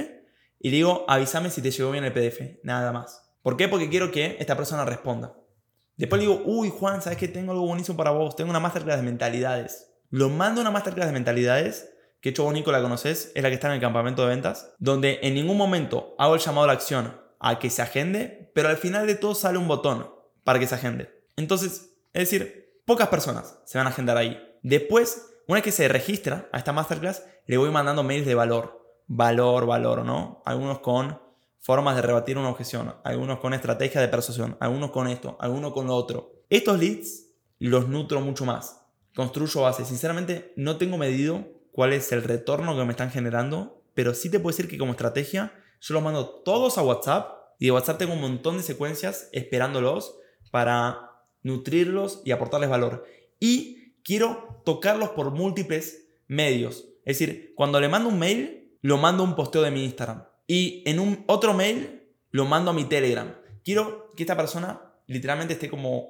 y 0.59 0.69
le 0.69 0.77
digo, 0.77 1.03
avísame 1.09 1.49
si 1.49 1.61
te 1.61 1.71
llegó 1.71 1.91
bien 1.91 2.05
el 2.05 2.13
PDF. 2.13 2.63
Nada 2.63 2.93
más. 2.93 3.29
¿Por 3.41 3.57
qué? 3.57 3.67
Porque 3.67 3.89
quiero 3.89 4.11
que 4.11 4.37
esta 4.39 4.55
persona 4.55 4.85
responda. 4.85 5.35
Después 5.97 6.21
le 6.21 6.29
digo, 6.29 6.41
uy 6.45 6.69
Juan, 6.69 7.01
¿sabes 7.01 7.17
que 7.17 7.27
tengo 7.27 7.51
algo 7.51 7.67
buenísimo 7.67 7.97
para 7.97 8.11
vos? 8.11 8.37
Tengo 8.37 8.49
una 8.49 8.61
masterclass 8.61 8.97
de 8.97 9.03
mentalidades. 9.03 9.91
Lo 10.09 10.29
mando 10.29 10.61
a 10.61 10.63
una 10.63 10.71
masterclass 10.71 11.07
de 11.07 11.13
mentalidades, 11.13 11.89
que 12.21 12.29
hecho 12.29 12.45
bonito 12.45 12.71
la 12.71 12.81
conoces, 12.81 13.33
es 13.35 13.43
la 13.43 13.49
que 13.49 13.55
está 13.55 13.67
en 13.67 13.73
el 13.73 13.81
campamento 13.81 14.21
de 14.21 14.29
ventas, 14.29 14.73
donde 14.79 15.19
en 15.21 15.33
ningún 15.33 15.57
momento 15.57 16.15
hago 16.17 16.35
el 16.35 16.41
llamado 16.41 16.63
a 16.63 16.67
la 16.67 16.73
acción 16.73 17.19
a 17.41 17.59
que 17.59 17.69
se 17.69 17.81
agende, 17.81 18.51
pero 18.55 18.69
al 18.69 18.77
final 18.77 19.05
de 19.05 19.15
todo 19.15 19.35
sale 19.35 19.57
un 19.57 19.67
botón 19.67 20.09
para 20.45 20.59
que 20.59 20.67
se 20.67 20.75
agende. 20.75 21.09
Entonces, 21.35 21.91
es 22.13 22.29
decir, 22.29 22.81
pocas 22.85 23.09
personas 23.09 23.59
se 23.65 23.77
van 23.77 23.87
a 23.87 23.89
agendar 23.89 24.15
ahí. 24.15 24.41
Después, 24.63 25.27
una 25.47 25.57
vez 25.57 25.63
que 25.63 25.71
se 25.73 25.89
registra 25.89 26.49
a 26.53 26.57
esta 26.57 26.71
masterclass, 26.71 27.23
le 27.45 27.57
voy 27.57 27.69
mandando 27.71 28.03
mails 28.03 28.25
de 28.25 28.35
valor. 28.35 28.81
Valor, 29.07 29.65
valor, 29.65 30.03
¿no? 30.03 30.41
Algunos 30.45 30.79
con 30.79 31.19
formas 31.59 31.95
de 31.95 32.01
rebatir 32.01 32.37
una 32.37 32.49
objeción, 32.49 32.95
algunos 33.03 33.39
con 33.39 33.53
estrategias 33.53 34.01
de 34.01 34.07
persuasión, 34.07 34.57
algunos 34.59 34.91
con 34.91 35.07
esto, 35.07 35.37
algunos 35.39 35.73
con 35.73 35.87
lo 35.87 35.95
otro. 35.95 36.43
Estos 36.49 36.79
leads 36.79 37.27
los 37.59 37.87
nutro 37.87 38.21
mucho 38.21 38.45
más. 38.45 38.81
construyo 39.15 39.61
base. 39.61 39.85
Sinceramente, 39.85 40.53
no 40.55 40.77
tengo 40.77 40.97
medido 40.97 41.47
cuál 41.71 41.93
es 41.93 42.11
el 42.11 42.23
retorno 42.23 42.75
que 42.75 42.83
me 42.83 42.91
están 42.91 43.11
generando, 43.11 43.81
pero 43.93 44.13
sí 44.13 44.29
te 44.29 44.39
puedo 44.39 44.55
decir 44.55 44.69
que 44.69 44.77
como 44.77 44.91
estrategia, 44.91 45.53
yo 45.81 45.93
los 45.93 46.03
mando 46.03 46.41
todos 46.43 46.77
a 46.77 46.83
WhatsApp 46.83 47.31
y 47.59 47.65
de 47.65 47.71
WhatsApp 47.71 47.97
tengo 47.97 48.13
un 48.13 48.21
montón 48.21 48.57
de 48.57 48.63
secuencias 48.63 49.29
esperándolos 49.31 50.17
para 50.51 51.11
nutrirlos 51.43 52.21
y 52.25 52.31
aportarles 52.31 52.69
valor. 52.69 53.05
Y 53.39 53.93
quiero 54.03 54.61
tocarlos 54.65 55.09
por 55.09 55.31
múltiples 55.31 56.07
medios. 56.27 56.85
Es 57.05 57.19
decir, 57.19 57.53
cuando 57.55 57.79
le 57.79 57.87
mando 57.87 58.09
un 58.09 58.19
mail, 58.19 58.77
lo 58.81 58.97
mando 58.97 59.23
a 59.23 59.25
un 59.27 59.35
posteo 59.35 59.61
de 59.61 59.71
mi 59.71 59.83
Instagram. 59.83 60.25
Y 60.47 60.83
en 60.85 60.99
un 60.99 61.23
otro 61.27 61.53
mail, 61.53 62.09
lo 62.31 62.45
mando 62.45 62.71
a 62.71 62.73
mi 62.73 62.85
Telegram. 62.85 63.33
Quiero 63.63 64.11
que 64.15 64.23
esta 64.23 64.35
persona 64.35 64.81
literalmente 65.07 65.53
esté 65.53 65.69
como 65.69 66.09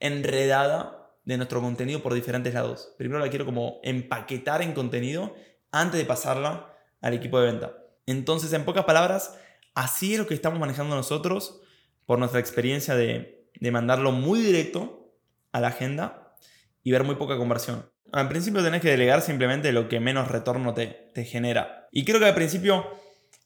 enredada 0.00 1.10
de 1.24 1.36
nuestro 1.38 1.60
contenido 1.60 2.02
por 2.02 2.14
diferentes 2.14 2.52
lados. 2.54 2.94
Primero 2.98 3.20
la 3.20 3.30
quiero 3.30 3.46
como 3.46 3.80
empaquetar 3.82 4.62
en 4.62 4.72
contenido 4.72 5.34
antes 5.72 5.98
de 5.98 6.04
pasarla 6.04 6.72
al 7.00 7.14
equipo 7.14 7.40
de 7.40 7.46
venta. 7.46 7.78
Entonces, 8.06 8.52
en 8.52 8.64
pocas 8.64 8.84
palabras, 8.84 9.38
así 9.74 10.12
es 10.12 10.18
lo 10.18 10.26
que 10.26 10.34
estamos 10.34 10.58
manejando 10.58 10.94
nosotros 10.94 11.62
por 12.06 12.18
nuestra 12.18 12.40
experiencia 12.40 12.94
de, 12.94 13.48
de 13.58 13.70
mandarlo 13.70 14.12
muy 14.12 14.40
directo 14.40 15.14
a 15.52 15.60
la 15.60 15.68
agenda 15.68 16.36
y 16.82 16.92
ver 16.92 17.04
muy 17.04 17.14
poca 17.14 17.38
conversión. 17.38 17.93
Al 18.14 18.28
principio 18.28 18.62
tenés 18.62 18.80
que 18.80 18.90
delegar 18.90 19.20
simplemente 19.20 19.72
lo 19.72 19.88
que 19.88 20.00
menos 20.00 20.28
retorno 20.28 20.72
te, 20.72 21.10
te 21.14 21.24
genera. 21.24 21.88
Y 21.92 22.04
creo 22.04 22.20
que 22.20 22.26
al 22.26 22.34
principio 22.34 22.86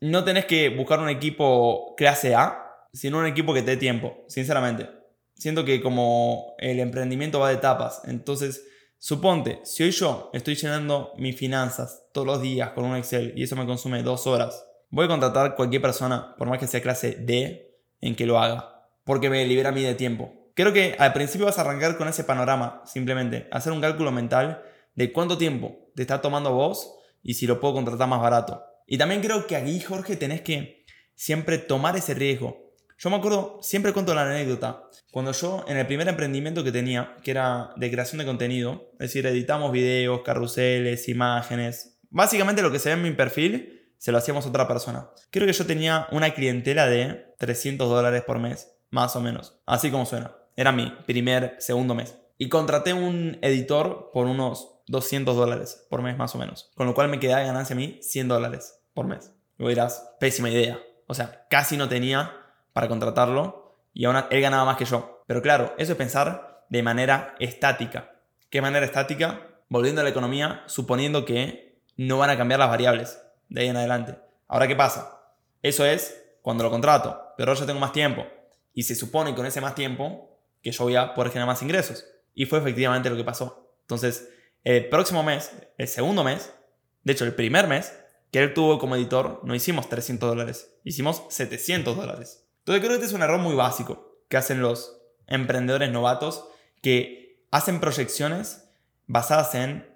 no 0.00 0.24
tenés 0.24 0.44
que 0.44 0.68
buscar 0.68 1.00
un 1.00 1.08
equipo 1.08 1.94
clase 1.96 2.34
A, 2.34 2.64
sino 2.92 3.18
un 3.18 3.26
equipo 3.26 3.52
que 3.52 3.62
te 3.62 3.72
dé 3.72 3.76
tiempo, 3.76 4.24
sinceramente 4.28 4.98
siento 5.38 5.64
que 5.64 5.80
como 5.80 6.54
el 6.58 6.80
emprendimiento 6.80 7.40
va 7.40 7.48
de 7.48 7.54
etapas, 7.54 8.02
entonces 8.04 8.66
suponte, 8.98 9.60
si 9.64 9.84
hoy 9.84 9.92
yo 9.92 10.30
estoy 10.32 10.56
llenando 10.56 11.12
mis 11.16 11.36
finanzas 11.36 12.04
todos 12.12 12.26
los 12.26 12.42
días 12.42 12.70
con 12.70 12.84
un 12.84 12.96
Excel 12.96 13.32
y 13.36 13.44
eso 13.44 13.56
me 13.56 13.66
consume 13.66 14.02
dos 14.02 14.26
horas, 14.26 14.66
voy 14.90 15.06
a 15.06 15.08
contratar 15.08 15.54
cualquier 15.54 15.80
persona, 15.80 16.34
por 16.36 16.48
más 16.48 16.58
que 16.58 16.66
sea 16.66 16.82
clase 16.82 17.16
D, 17.20 17.80
en 18.00 18.16
que 18.16 18.26
lo 18.26 18.38
haga, 18.38 18.88
porque 19.04 19.30
me 19.30 19.46
libera 19.46 19.70
a 19.70 19.72
mí 19.72 19.82
de 19.82 19.94
tiempo. 19.94 20.32
Creo 20.58 20.72
que 20.72 20.96
al 20.98 21.12
principio 21.12 21.46
vas 21.46 21.56
a 21.58 21.60
arrancar 21.60 21.96
con 21.96 22.08
ese 22.08 22.24
panorama, 22.24 22.82
simplemente, 22.84 23.46
hacer 23.52 23.72
un 23.72 23.80
cálculo 23.80 24.10
mental 24.10 24.60
de 24.96 25.12
cuánto 25.12 25.38
tiempo 25.38 25.88
te 25.94 26.02
está 26.02 26.20
tomando 26.20 26.52
vos 26.52 26.96
y 27.22 27.34
si 27.34 27.46
lo 27.46 27.60
puedo 27.60 27.74
contratar 27.74 28.08
más 28.08 28.20
barato. 28.20 28.64
Y 28.84 28.98
también 28.98 29.20
creo 29.20 29.46
que 29.46 29.54
aquí, 29.54 29.78
Jorge, 29.78 30.16
tenés 30.16 30.40
que 30.40 30.84
siempre 31.14 31.58
tomar 31.58 31.96
ese 31.96 32.12
riesgo. 32.12 32.74
Yo 32.98 33.08
me 33.08 33.14
acuerdo, 33.14 33.60
siempre 33.62 33.92
cuento 33.92 34.16
la 34.16 34.22
anécdota, 34.22 34.82
cuando 35.12 35.30
yo 35.30 35.64
en 35.68 35.76
el 35.76 35.86
primer 35.86 36.08
emprendimiento 36.08 36.64
que 36.64 36.72
tenía, 36.72 37.14
que 37.22 37.30
era 37.30 37.70
de 37.76 37.92
creación 37.92 38.18
de 38.18 38.26
contenido, 38.26 38.90
es 38.94 39.12
decir, 39.12 39.26
editamos 39.26 39.70
videos, 39.70 40.22
carruseles, 40.22 41.08
imágenes, 41.08 42.00
básicamente 42.10 42.62
lo 42.62 42.72
que 42.72 42.80
se 42.80 42.88
ve 42.88 42.96
en 42.96 43.02
mi 43.02 43.12
perfil, 43.12 43.92
se 43.96 44.10
lo 44.10 44.18
hacíamos 44.18 44.44
a 44.44 44.48
otra 44.48 44.66
persona. 44.66 45.08
Creo 45.30 45.46
que 45.46 45.52
yo 45.52 45.66
tenía 45.66 46.08
una 46.10 46.34
clientela 46.34 46.88
de 46.88 47.32
300 47.38 47.88
dólares 47.88 48.24
por 48.26 48.40
mes, 48.40 48.72
más 48.90 49.14
o 49.14 49.20
menos, 49.20 49.60
así 49.64 49.92
como 49.92 50.04
suena. 50.04 50.37
Era 50.58 50.72
mi 50.72 50.90
primer, 51.06 51.54
segundo 51.60 51.94
mes. 51.94 52.18
Y 52.36 52.48
contraté 52.48 52.92
un 52.92 53.38
editor 53.42 54.10
por 54.12 54.26
unos 54.26 54.80
200 54.88 55.36
dólares 55.36 55.86
por 55.88 56.02
mes, 56.02 56.18
más 56.18 56.34
o 56.34 56.38
menos. 56.38 56.72
Con 56.74 56.88
lo 56.88 56.94
cual 56.94 57.08
me 57.08 57.20
quedaba 57.20 57.44
ganancia 57.44 57.74
a 57.74 57.76
mí 57.76 58.00
100 58.02 58.26
dólares 58.26 58.80
por 58.92 59.06
mes. 59.06 59.32
Y 59.56 59.68
dirás, 59.68 60.16
pésima 60.18 60.50
idea. 60.50 60.80
O 61.06 61.14
sea, 61.14 61.46
casi 61.48 61.76
no 61.76 61.88
tenía 61.88 62.32
para 62.72 62.88
contratarlo 62.88 63.76
y 63.94 64.06
aún 64.06 64.16
él 64.30 64.40
ganaba 64.40 64.64
más 64.64 64.76
que 64.76 64.84
yo. 64.84 65.22
Pero 65.28 65.42
claro, 65.42 65.74
eso 65.78 65.92
es 65.92 65.98
pensar 65.98 66.64
de 66.68 66.82
manera 66.82 67.36
estática. 67.38 68.16
¿Qué 68.50 68.60
manera 68.60 68.84
estática? 68.84 69.60
Volviendo 69.68 70.00
a 70.00 70.04
la 70.04 70.10
economía, 70.10 70.64
suponiendo 70.66 71.24
que 71.24 71.82
no 71.96 72.18
van 72.18 72.30
a 72.30 72.36
cambiar 72.36 72.58
las 72.58 72.68
variables 72.68 73.22
de 73.48 73.60
ahí 73.60 73.68
en 73.68 73.76
adelante. 73.76 74.18
Ahora, 74.48 74.66
¿qué 74.66 74.74
pasa? 74.74 75.20
Eso 75.62 75.84
es 75.84 76.20
cuando 76.42 76.64
lo 76.64 76.70
contrato, 76.70 77.16
pero 77.36 77.54
yo 77.54 77.64
tengo 77.64 77.78
más 77.78 77.92
tiempo. 77.92 78.26
Y 78.74 78.82
se 78.82 78.96
supone 78.96 79.36
con 79.36 79.46
ese 79.46 79.60
más 79.60 79.76
tiempo 79.76 80.28
que 80.62 80.72
yo 80.72 80.84
voy 80.84 80.96
a 80.96 81.14
poder 81.14 81.32
generar 81.32 81.48
más 81.48 81.62
ingresos. 81.62 82.04
Y 82.34 82.46
fue 82.46 82.58
efectivamente 82.58 83.10
lo 83.10 83.16
que 83.16 83.24
pasó. 83.24 83.76
Entonces, 83.82 84.28
el 84.64 84.88
próximo 84.88 85.22
mes, 85.22 85.52
el 85.76 85.88
segundo 85.88 86.24
mes, 86.24 86.52
de 87.04 87.12
hecho 87.12 87.24
el 87.24 87.34
primer 87.34 87.68
mes, 87.68 87.92
que 88.30 88.40
él 88.40 88.54
tuvo 88.54 88.78
como 88.78 88.96
editor, 88.96 89.40
no 89.44 89.54
hicimos 89.54 89.88
300 89.88 90.28
dólares, 90.28 90.74
hicimos 90.84 91.22
700 91.30 91.96
dólares. 91.96 92.46
Entonces 92.58 92.80
creo 92.80 92.90
que 92.90 92.94
este 92.96 93.06
es 93.06 93.12
un 93.12 93.22
error 93.22 93.40
muy 93.40 93.54
básico 93.54 94.22
que 94.28 94.36
hacen 94.36 94.60
los 94.60 95.00
emprendedores 95.26 95.90
novatos 95.90 96.46
que 96.82 97.46
hacen 97.50 97.80
proyecciones 97.80 98.68
basadas 99.06 99.54
en 99.54 99.86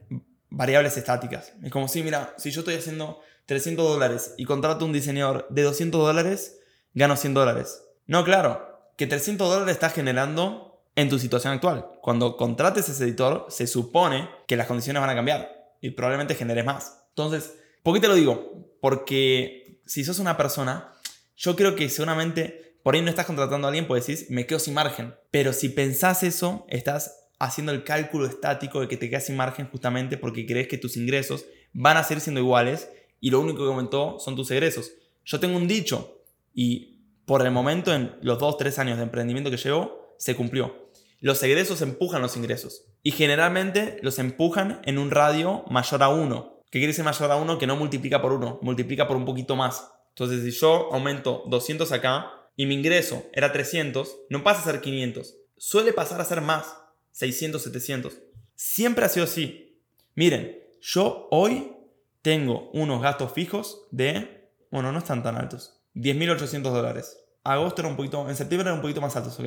variables 0.49 0.97
estáticas. 0.97 1.53
Es 1.63 1.71
como 1.71 1.89
si, 1.89 2.03
mira, 2.03 2.35
si 2.39 2.51
yo 2.51 2.61
estoy 2.61 2.77
haciendo 2.77 3.21
300 3.47 3.87
dólares 3.87 4.35
y 4.37 4.45
contrato 4.45 4.85
un 4.85 4.93
diseñador 4.93 5.47
de 5.51 5.63
200 5.63 6.01
dólares, 6.01 6.59
gano 6.95 7.17
100 7.17 7.35
dólares. 7.35 7.85
No, 8.07 8.25
claro, 8.25 8.72
que 9.03 9.09
300 9.09 9.49
dólares 9.49 9.75
estás 9.75 9.95
generando 9.95 10.81
en 10.95 11.09
tu 11.09 11.19
situación 11.19 11.53
actual. 11.53 11.89
Cuando 12.01 12.37
contrates 12.37 12.89
ese 12.89 13.03
editor, 13.03 13.47
se 13.49 13.67
supone 13.67 14.29
que 14.47 14.57
las 14.57 14.69
condiciones 14.69 15.01
van 15.01 15.11
a 15.11 15.17
cambiar 15.17 15.75
y 15.81 15.91
probablemente 15.91 16.37
generes 16.37 16.65
más. 16.65 17.03
Entonces, 17.09 17.55
¿por 17.83 17.95
qué 17.95 18.01
te 18.01 18.07
lo 18.07 18.15
digo? 18.15 18.77
Porque 18.81 19.81
si 19.87 20.05
sos 20.05 20.21
una 20.21 20.37
persona 20.37 20.93
yo 21.37 21.57
creo 21.57 21.75
que 21.75 21.89
seguramente 21.89 22.77
por 22.85 22.95
ahí 22.95 23.03
no 23.03 23.11
estás 23.11 23.27
contratando 23.27 23.67
a 23.67 23.71
alguien, 23.71 23.89
pues 23.89 24.07
decís, 24.07 24.31
me 24.31 24.47
quedo 24.47 24.61
sin 24.61 24.75
margen. 24.75 25.17
Pero 25.33 25.53
si 25.53 25.69
pensás 25.69 26.23
eso, 26.23 26.65
estás 26.69 27.31
haciendo 27.41 27.73
el 27.73 27.83
cálculo 27.83 28.27
estático 28.27 28.81
de 28.81 28.87
que 28.87 28.97
te 28.97 29.11
quedas 29.11 29.27
sin 29.27 29.37
margen 29.37 29.67
justamente 29.67 30.17
porque 30.17 30.47
crees 30.47 30.69
que 30.69 30.79
tus 30.79 30.97
ingresos 30.97 31.45
van 31.73 31.97
a 31.97 32.05
seguir 32.05 32.21
siendo 32.21 32.41
iguales 32.41 32.89
y 33.21 33.31
lo 33.31 33.41
único 33.41 33.65
que 33.65 33.71
aumentó 33.71 34.21
son 34.21 34.37
tus 34.37 34.53
egresos. 34.53 34.93
Yo 35.25 35.41
tengo 35.41 35.57
un 35.57 35.67
dicho 35.67 36.23
y 36.55 36.92
por 37.33 37.41
el 37.41 37.51
momento 37.51 37.95
en 37.95 38.15
los 38.21 38.39
2, 38.39 38.59
3 38.59 38.79
años 38.81 38.99
de 38.99 39.05
emprendimiento 39.05 39.51
que 39.51 39.57
llevo, 39.57 40.15
se 40.19 40.37
cumplió. 40.37 40.91
Los 41.19 41.43
egresos 41.43 41.81
empujan 41.81 42.21
los 42.21 42.37
ingresos 42.37 42.85
y 43.03 43.13
generalmente 43.13 43.99
los 44.03 44.19
empujan 44.19 44.83
en 44.85 44.99
un 44.99 45.11
radio 45.11 45.65
mayor 45.71 46.03
a 46.03 46.11
1. 46.11 46.61
¿Qué 46.65 46.79
quiere 46.79 46.89
decir 46.89 47.07
mayor 47.07 47.31
a 47.31 47.37
1? 47.37 47.59
Que 47.59 47.67
no 47.67 47.75
multiplica 47.77 48.21
por 48.21 48.35
1, 48.35 48.59
multiplica 48.61 49.09
por 49.09 49.17
un 49.17 49.25
poquito 49.25 49.57
más. 49.57 49.89
Entonces, 50.11 50.45
si 50.45 50.51
yo 50.51 50.93
aumento 50.93 51.45
200 51.47 51.91
acá 51.93 52.31
y 52.55 52.67
mi 52.67 52.75
ingreso 52.75 53.25
era 53.33 53.51
300, 53.51 54.15
no 54.29 54.45
pasa 54.45 54.61
a 54.61 54.65
ser 54.65 54.83
500. 54.83 55.35
Suele 55.57 55.95
pasar 55.95 56.21
a 56.21 56.27
ser 56.27 56.43
más, 56.43 56.77
600, 57.13 57.63
700. 57.63 58.13
Siempre 58.55 59.07
ha 59.07 59.09
sido 59.09 59.25
así. 59.25 59.81
Miren, 60.17 60.59
yo 60.83 61.29
hoy 61.31 61.73
tengo 62.21 62.69
unos 62.75 63.01
gastos 63.01 63.33
fijos 63.33 63.89
de, 63.91 64.51
bueno, 64.71 64.93
no 64.93 64.99
están 64.99 65.23
tan 65.23 65.37
altos, 65.37 65.81
10.800 65.95 66.61
dólares. 66.61 67.21
Agosto 67.45 67.83
era 67.83 67.89
un 67.89 67.97
poquito, 67.97 68.29
en 68.29 68.37
septiembre 68.37 68.69
eran 68.69 68.79
un 68.79 68.83
poquito 68.83 69.01
más 69.01 69.17
altos, 69.17 69.39
¿ok? 69.39 69.47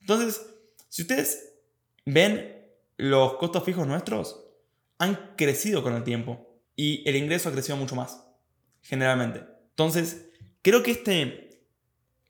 Entonces, 0.00 0.46
si 0.88 1.02
ustedes 1.02 1.54
ven 2.04 2.66
los 2.96 3.34
costos 3.34 3.64
fijos 3.64 3.86
nuestros, 3.86 4.44
han 4.98 5.34
crecido 5.36 5.82
con 5.82 5.94
el 5.94 6.04
tiempo 6.04 6.60
y 6.76 7.08
el 7.08 7.16
ingreso 7.16 7.48
ha 7.48 7.52
crecido 7.52 7.76
mucho 7.76 7.96
más, 7.96 8.24
generalmente. 8.82 9.44
Entonces, 9.70 10.30
creo 10.62 10.82
que 10.82 10.92
este, 10.92 11.66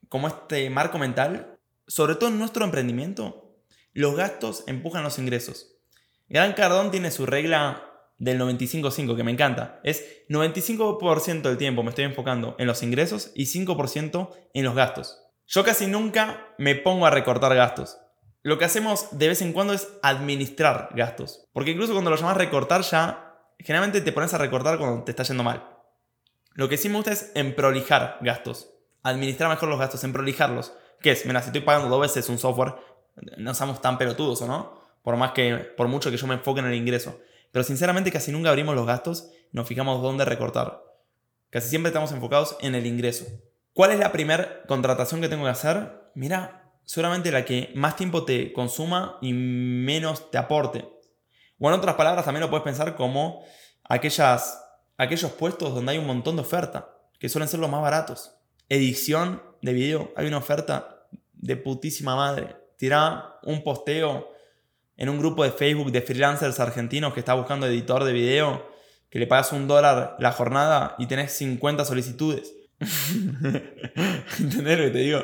como 0.09 0.29
este 0.29 0.71
marco 0.71 0.99
mental, 0.99 1.59
sobre 1.87 2.15
todo 2.15 2.31
en 2.31 2.39
nuestro 2.39 2.65
emprendimiento, 2.65 3.57
los 3.93 4.17
gastos 4.17 4.65
empujan 4.67 5.03
los 5.03 5.19
ingresos. 5.19 5.77
Gran 6.29 6.55
Cardón 6.55 6.91
tiene 6.91 7.11
su 7.11 7.27
regla 7.27 7.92
del 8.23 8.41
95-5 8.41 9.17
que 9.17 9.25
me 9.25 9.33
encanta. 9.33 9.81
Es 9.83 10.25
95% 10.29 11.43
del 11.43 11.59
tiempo 11.59 11.83
me 11.83 11.89
estoy 11.89 12.05
enfocando 12.05 12.55
en 12.61 12.69
los 12.69 12.85
ingresos 12.85 13.33
y 13.35 13.47
5% 13.47 14.31
en 14.55 14.65
los 14.65 14.77
gastos. 14.77 15.19
Yo 15.49 15.65
casi 15.65 15.89
nunca 15.89 16.55
me 16.57 16.77
pongo 16.77 17.05
a 17.05 17.11
recortar 17.11 17.53
gastos. 17.57 17.99
Lo 18.43 18.59
que 18.59 18.65
hacemos 18.65 19.09
de 19.19 19.27
vez 19.27 19.43
en 19.43 19.53
cuando 19.53 19.73
es 19.73 19.89
administrar 20.05 20.91
gastos. 20.95 21.49
Porque 21.53 21.73
incluso 21.73 21.95
cuando 21.95 22.11
lo 22.11 22.17
llamas 22.17 22.37
recortar 22.37 22.83
ya, 22.83 23.41
generalmente 23.59 24.01
te 24.01 24.13
pones 24.13 24.33
a 24.35 24.39
recortar 24.39 24.79
cuando 24.79 25.03
te 25.03 25.11
está 25.11 25.25
yendo 25.25 25.43
mal. 25.43 25.69
Lo 26.55 26.69
que 26.69 26.77
sí 26.77 26.89
me 26.89 26.97
gusta 26.97 27.11
es 27.11 27.33
emprolijar 27.35 28.19
gastos. 28.21 28.71
Administrar 29.03 29.51
mejor 29.51 29.69
los 29.69 29.81
gastos, 29.81 30.05
emprolijarlos. 30.05 30.73
¿Qué 31.01 31.11
es? 31.11 31.27
Mira, 31.27 31.41
si 31.41 31.49
estoy 31.49 31.63
pagando 31.63 31.89
dos 31.89 32.01
veces 32.01 32.29
un 32.29 32.39
software, 32.39 32.75
no 33.37 33.53
somos 33.53 33.81
tan 33.81 33.99
pelotudos, 33.99 34.43
¿o 34.43 34.47
no? 34.47 34.81
Por 35.03 35.17
más 35.17 35.33
que, 35.33 35.57
por 35.77 35.89
mucho 35.89 36.13
que 36.13 36.17
yo 36.17 36.29
me 36.29 36.35
enfoque 36.35 36.61
en 36.61 36.67
el 36.67 36.75
ingreso. 36.75 37.21
Pero 37.53 37.63
sinceramente 37.63 38.11
casi 38.11 38.33
nunca 38.33 38.49
abrimos 38.49 38.75
los 38.75 38.87
gastos 38.87 39.31
nos 39.53 39.69
fijamos 39.69 40.03
dónde 40.03 40.25
recortar. 40.25 40.83
Casi 41.51 41.69
siempre 41.69 41.91
estamos 41.91 42.11
enfocados 42.13 42.57
en 42.61 42.75
el 42.75 42.87
ingreso. 42.87 43.27
¿Cuál 43.75 43.93
es 43.93 43.99
la 43.99 44.11
primera 44.11 44.63
contratación 44.67 45.21
que 45.21 45.29
tengo 45.29 45.45
que 45.45 45.51
hacer? 45.51 46.11
Mira, 46.15 46.73
seguramente 46.85 47.31
la 47.31 47.45
que 47.45 47.71
más 47.75 47.97
tiempo 47.97 48.25
te 48.25 48.53
consuma 48.53 49.19
y 49.21 49.33
menos 49.33 50.31
te 50.31 50.39
aporte. 50.39 50.89
O 51.59 51.69
en 51.69 51.75
otras 51.75 51.95
palabras, 51.95 52.25
también 52.25 52.41
lo 52.41 52.51
puedes 52.51 52.65
pensar 52.65 52.97
como 52.97 53.45
aquellas 53.85 54.59
aquellos 54.97 55.33
puestos 55.33 55.75
donde 55.75 55.93
hay 55.93 55.99
un 55.99 56.07
montón 56.07 56.37
de 56.37 56.43
oferta, 56.43 56.97
que 57.19 57.29
suelen 57.29 57.49
ser 57.49 57.61
los 57.61 57.71
más 57.71 57.83
baratos. 57.83 58.37
Edición 58.69 59.43
de 59.61 59.73
video, 59.73 60.13
hay 60.17 60.27
una 60.27 60.39
oferta 60.39 61.07
de 61.33 61.57
putísima 61.57 62.17
madre. 62.17 62.57
Tira 62.77 63.39
un 63.43 63.63
posteo 63.63 64.32
en 64.97 65.09
un 65.09 65.19
grupo 65.19 65.45
de 65.45 65.51
Facebook 65.51 65.91
de 65.91 66.03
freelancers 66.03 66.61
argentinos 66.61 67.13
que 67.15 67.21
está 67.21 67.35
buscando 67.35 67.67
editor 67.67 68.05
de 68.05 68.13
video, 68.13 68.71
que 69.11 69.19
le 69.19 69.27
pagas 69.27 69.53
un 69.53 69.69
dólar 69.69 70.17
la 70.19 70.33
jornada 70.33 70.95
y 70.99 71.07
tenés 71.07 71.33
50 71.33 71.85
solicitudes. 71.85 72.55
¿Entendés 74.41 74.79
lo 74.79 74.85
que 74.85 74.91
te 74.91 74.99
digo? 74.99 75.21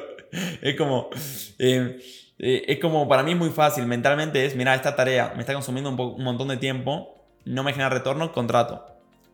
Es 0.63 0.77
como... 0.77 1.11
Eh, 1.59 1.99
eh, 2.41 2.65
es 2.69 2.79
como 2.79 3.09
para 3.09 3.25
mí 3.25 3.33
es 3.33 3.37
muy 3.37 3.51
fácil, 3.51 3.85
mentalmente 3.87 4.47
es, 4.47 4.55
mira, 4.55 4.77
esta 4.77 4.95
tarea 4.95 5.33
me 5.35 5.41
está 5.41 5.55
consumiendo 5.55 5.91
un, 5.91 5.99
un 5.99 6.23
montón 6.23 6.47
de 6.47 6.57
tiempo, 6.57 7.27
no 7.45 7.65
me 7.65 7.73
genera 7.73 7.89
retorno, 7.89 8.31
contrato. 8.31 8.87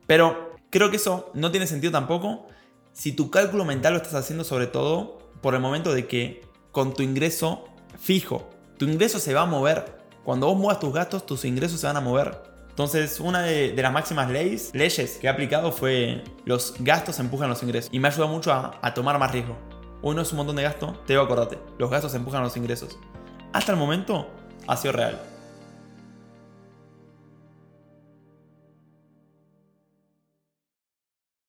Pero 0.07 0.57
creo 0.71 0.89
que 0.89 0.97
eso 0.97 1.31
no 1.35 1.51
tiene 1.51 1.67
sentido 1.67 1.93
tampoco 1.93 2.49
si 2.95 3.13
tu 3.13 3.29
cálculo 3.29 3.65
mental 3.65 3.93
lo 3.93 3.97
estás 3.99 4.15
haciendo 4.15 4.45
sobre 4.45 4.69
todo 4.69 5.19
por 5.43 5.55
el 5.55 5.61
momento 5.61 5.93
de 5.93 6.07
que 6.07 6.43
con 6.71 6.95
tu 6.95 7.03
ingreso 7.03 7.69
fijo, 7.99 8.49
tu 8.79 8.87
ingreso 8.87 9.19
se 9.19 9.35
va 9.35 9.43
a 9.43 9.47
mover. 9.47 10.04
Cuando 10.25 10.47
vos 10.47 10.57
muevas 10.57 10.81
tus 10.81 10.93
gastos, 10.93 11.27
tus 11.27 11.45
ingresos 11.45 11.81
se 11.81 11.87
van 11.87 11.97
a 11.97 12.01
mover. 12.01 12.43
Entonces, 12.71 13.21
una 13.21 13.43
de, 13.43 13.75
las 13.77 13.93
máximas 13.93 14.31
leyes, 14.31 14.71
leyes 14.73 15.19
que 15.19 15.27
he 15.27 15.31
aplicado 15.31 15.71
fue 15.71 16.25
los 16.45 16.75
gastos 16.81 17.21
empujan 17.21 17.49
los 17.49 17.63
ingresos. 17.63 17.91
Y 17.93 18.01
me 18.01 18.09
ayudado 18.09 18.29
mucho 18.29 18.53
a, 18.53 18.79
a 18.83 18.95
tomar 18.95 19.19
más 19.19 19.31
riesgo. 19.31 19.57
Hoy 20.03 20.17
no 20.17 20.23
es 20.23 20.33
un 20.33 20.39
montón 20.39 20.57
de 20.57 20.63
gasto, 20.63 20.99
te 21.07 21.13
digo 21.13 21.23
acordate, 21.23 21.59
los 21.79 21.91
gastos 21.91 22.15
empujan 22.15 22.43
los 22.43 22.57
ingresos. 22.57 22.99
Hasta 23.53 23.73
el 23.73 23.79
momento 23.79 24.27
ha 24.67 24.77
sido 24.77 24.93
real. 24.93 25.34